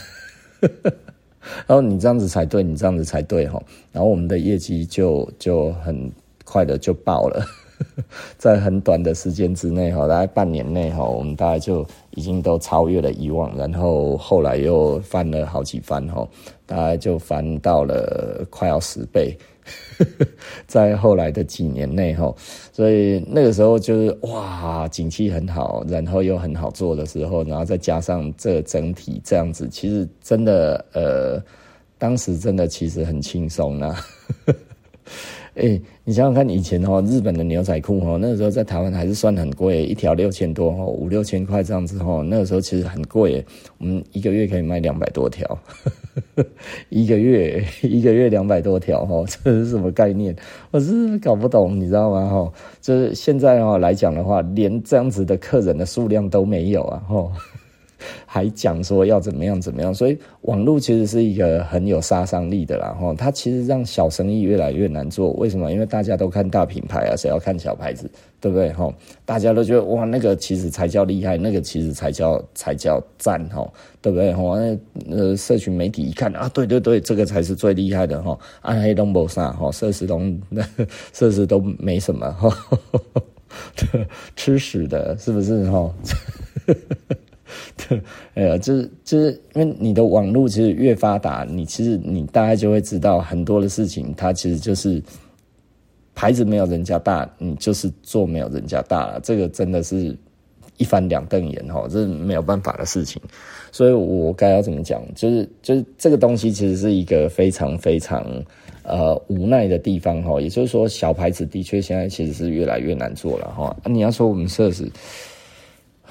[1.66, 3.62] 然后你这样子才对，你这样子才对哈。
[3.92, 6.10] 然后我们的业绩就就很
[6.44, 7.44] 快的就爆了，
[8.38, 16.26] 在很短的时间之内哈，大概半年内哈，我们大概就已经都超越了以往，然后后来又翻了好几番哈，
[16.66, 19.36] 大概就翻到了快要十倍。
[20.66, 22.34] 在后来的几年内哈，
[22.72, 31.42] 所以那个时候就是哇，景气很好，然后又很好做的时候，然后再加上这整体这样子，其实真的呃，
[31.98, 33.96] 当时真的其实很轻松呢。
[35.56, 43.44] 哎、你想想看，以前哦，日本的牛仔裤哦，那个时候在台湾还是算很贵，一条六千多哦，五六千块这样子哦，那个时候其实很贵，
[43.78, 45.58] 我们一个月可以卖两百多条，
[46.90, 50.34] 一个月一个月两百多条哈，这是什么概念？
[50.72, 52.28] 我是搞不懂，你知道吗？
[52.28, 57.30] 哈，就是现在哦来讲的话，连这样子的客人的数量都没有啊，哈。
[58.26, 62.96] 还讲说要怎么样怎么样，所以网络其实是一个很有杀伤力的啦。
[63.00, 65.30] 哈，它其实让小生意越来越难做。
[65.32, 65.72] 为什么？
[65.72, 68.72] 因为大家都看大品牌啊，谁要看小牌子，对不对？
[68.72, 68.92] 哈，
[69.24, 73.66] 大家都觉得哇，那个其实才叫厉害，那个其实才叫才叫赞，哈，
[74.00, 74.32] 对不对？
[74.32, 78.38] 哈，那呃，社群媒体一看啊，对对对，这个才是最厉害的哈。
[78.62, 80.20] 暗黑都没啥，哈，设施都
[81.12, 82.48] 设施都没什么，哈，
[84.36, 85.70] 吃屎的，是不是？
[85.70, 85.94] 哈。
[87.88, 88.00] 对，
[88.34, 95.02] 哎呀，就是就是因为你的网络其实越发达，你其实你大概就会知道很多的事情，它其实就是
[96.14, 99.20] 牌子没有人家大，你就是做没有人家大了。
[99.22, 100.16] 这个真的是
[100.76, 103.20] 一翻两瞪眼哈，这是没有办法的事情。
[103.72, 105.02] 所以我该要怎么讲？
[105.14, 108.24] 就是就是这个东西其实是一个非常非常
[108.84, 110.40] 呃无奈的地方哈。
[110.40, 113.76] 也就是说，小牌子的确现在其实是越来越难做了哈。
[113.84, 114.90] 你要说我们设置。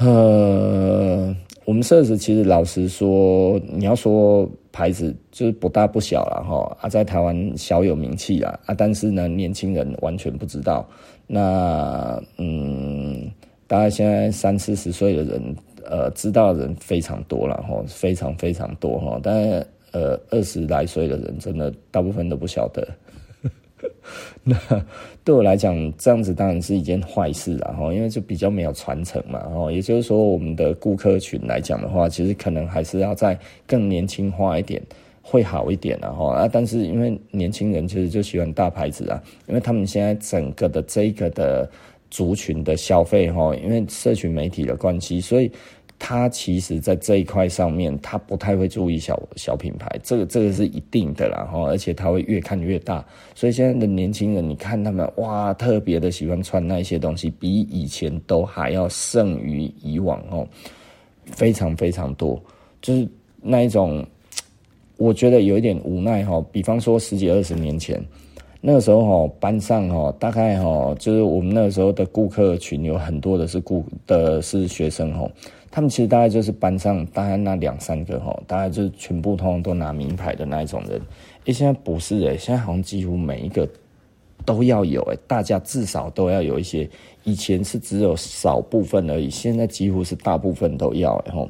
[0.04, 1.34] 呃，
[1.64, 10.86] 我们设置其实老实说，你要说牌子就是不大不小了哈啊，在台湾小有名气啦啊，但是呢，年轻人完全不知道。
[11.26, 13.32] 那嗯，
[13.66, 22.86] 大概现在三四十岁的人，呃知道的人非常多了哈，非常非常多哈，但呃二十来岁的人真的大部分都不晓得。
[24.44, 24.56] 那
[25.24, 34.82] 对我来讲，这样子当然是一件坏事啦，哈，因为就比较没有传承嘛，哈，也就是说，我们的顾客群来讲的话，其实可能还是要再更年轻化一点，
[35.22, 41.70] 会好一点，然后啊，但是因为年轻人其实就喜欢大牌子啊，因为他们现在整个的这个的
[42.10, 45.52] 族群的消费，哈，因为社群媒体的关系，所以。
[46.06, 60.46] 他其实，在这一块上面，他不太会注意小小品牌，这个这个是一定的啦，哈，而且他会越看越大，所以现在的年轻人，你看他们哇，特别的喜欢穿那一些东西，比以前都还要胜于以往哦，
[61.24, 62.38] 非常非常多，
[62.82, 63.08] 就是
[63.42, 64.06] 那一种，
[64.98, 68.06] 我觉得有一点无奈哈，比方说十几二十年前。
[68.66, 75.30] 那个时候哈，班上哈，大概哈，就是我们那个时候的顾客群有很多的是顾的是学生哈，
[75.76, 81.02] 他们其实大概就是班上大概那两三个哈，大概就是全部通通都拿名牌的那一种人。
[81.46, 83.68] 诶，现在不是诶，现在好像几乎每一个
[84.46, 86.88] 都要有诶，大家至少都要有一些。
[87.24, 91.20] 以前是只有少部分而已，现在几乎是大部分都要。
[91.26, 91.50] 然后，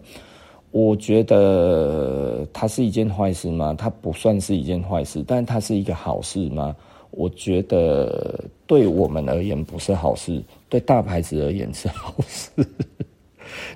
[0.71, 3.76] 我觉得它是一件坏事吗？
[3.78, 6.74] 它不算是一件坏事，但它是一个好事吗？
[7.11, 12.49] 我觉得对我们而言不是好事，对大牌子而言是好事。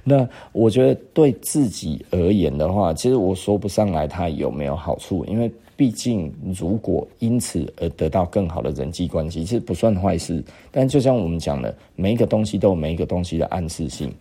[0.04, 10.44] 那我觉得对自己而言的话，其实我说不上来它有没有好处，因为毕竟如果因此而得到更好的人际关系，其实不算坏事。
[10.72, 14.12] 但就像我们讲的，每一个东西都有每一个东西的暗示性。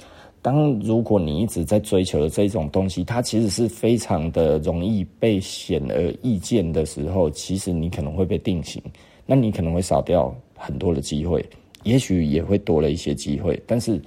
[0.42, 8.80] 当如果你一直在追求的这种东西，它其实是非常的容易被显而易见的时候，其实你可能会被定型，
[9.24, 11.44] 那你可能会少掉很多的机会，
[11.82, 14.00] 也许也会多了一些机会，但是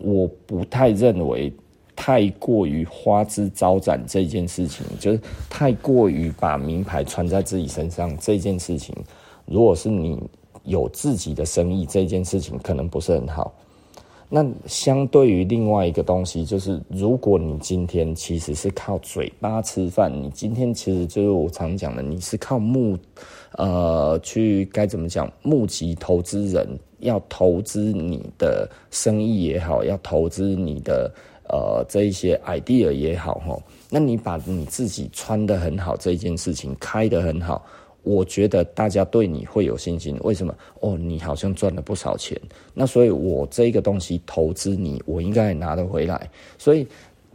[0.00, 1.52] 我不太认为
[1.94, 8.94] 太过于花枝招展这件事情，就是太过于把名牌穿在自己身上这件事情，
[9.46, 10.22] 如果是你
[10.64, 13.52] 有自己的生意，这件事情可能不是很好。
[14.28, 22.98] 那相对于另外一个东西，就是如果你今天其实是靠嘴巴吃饭，你今天其实就是我常讲的，你是靠目，
[23.52, 26.68] 呃，去该怎么讲，募集投资人
[26.98, 31.10] 要投资你的生意也好，要投资你的
[31.48, 37.64] 呃这一些 idea 也好，哈，那你把你自己穿得很好这件事情开得很好。
[38.02, 40.54] 我觉得大家对你会有信心，为什么？
[40.78, 42.40] 哦，你好像赚了不少钱，
[42.72, 46.30] 那所以我这个东西投资你，我应该拿得回来。
[46.56, 46.86] 所以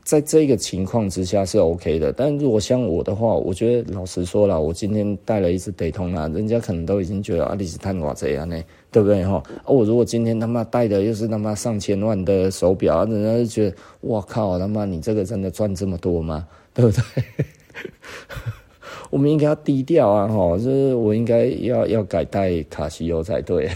[0.03, 2.11] 在这个情况之下是 OK 的。
[2.11, 9.41] 但如果像我的话，我觉得老实说了，我今天带了一只 Daytona，人家可能都已经觉得啊，你是贪我这样呢，对不对哈？
[9.65, 16.47] 我如果今天他妈带的又是他妈上千万的手表，人家就觉得哇靠，他妈你这个真的赚这么多吗？
[16.73, 17.01] 对不对？
[19.09, 23.69] 我们应该要低调啊，哈，就是我应该要要改戴卡西欧才对。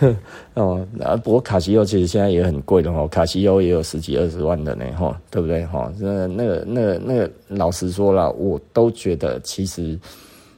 [0.54, 5.64] 哦，啊，不过卡西欧其实现在也很贵的哈，卡西欧也有十几二十万的呢，哈，对不对？
[5.66, 9.98] 哈，那那个那个那个，老实说了，我都觉得其实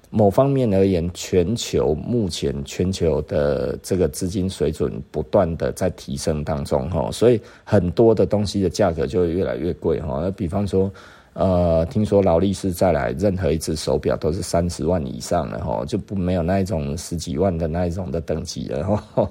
[0.09, 10.21] 某方面而言，全球目前全球的这个资金水准不断的在提升当中，哈，所以很多的东西的价格就会越来越贵，哈。
[10.23, 10.91] 那比方说。
[11.39, 19.31] 呃，听说劳力士再来任何一只手表都是三十万以上的哈，就不没有那一种十几万的那一种的等级了哈。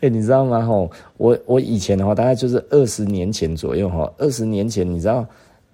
[0.02, 0.60] 欸，你知道吗？
[0.66, 5.24] 哈，我我以前的话大概就是二十年前左右哈，二十年前你知道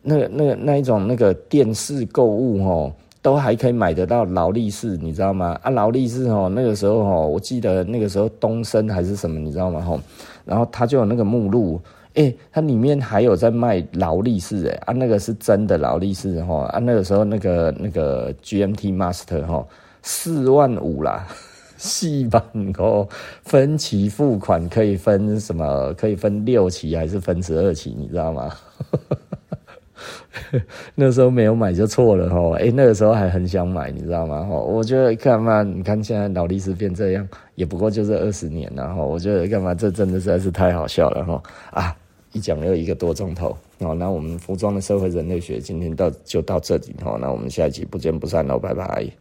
[0.03, 2.93] 那个那个那一种那个电视购物哈，
[3.23, 5.59] 都还可以买得到劳力士，你知道吗？
[5.63, 9.81] 啊，劳力士哈，那个时候哈，我记得那个时候东升还是什么，你知道吗？
[9.81, 9.99] 哈，
[10.45, 11.81] 然后它就有那个目录。
[12.15, 19.67] 哎、它里面还有在卖劳力士哎，啊，那个是真的劳力士哈，啊，那个时候那个那个 GMT Master 哈，
[20.03, 21.27] 四万五啦，
[21.79, 22.43] 细版
[22.79, 23.09] 哦，
[23.45, 25.95] 分期付款可以分什么？
[25.95, 27.95] 可以分六期还是分十二期？
[27.97, 28.53] 你知道吗？
[30.95, 34.43] 那时候没有买就错了哈，哎、那个时候还很想买，你知道吗？
[34.45, 35.63] 哈，我觉得干嘛？
[35.63, 39.75] 你看现在劳力士变这样，也不过就是二十年了哈，我觉得干嘛？
[39.75, 41.43] 这真的实在是太好笑了哈
[41.73, 41.97] 啊！
[42.33, 49.20] 一讲又一个多钟头，哦，那我们服装的社会人类学今天到就到这里，哦，那我们下一期不见不散喽，拜拜。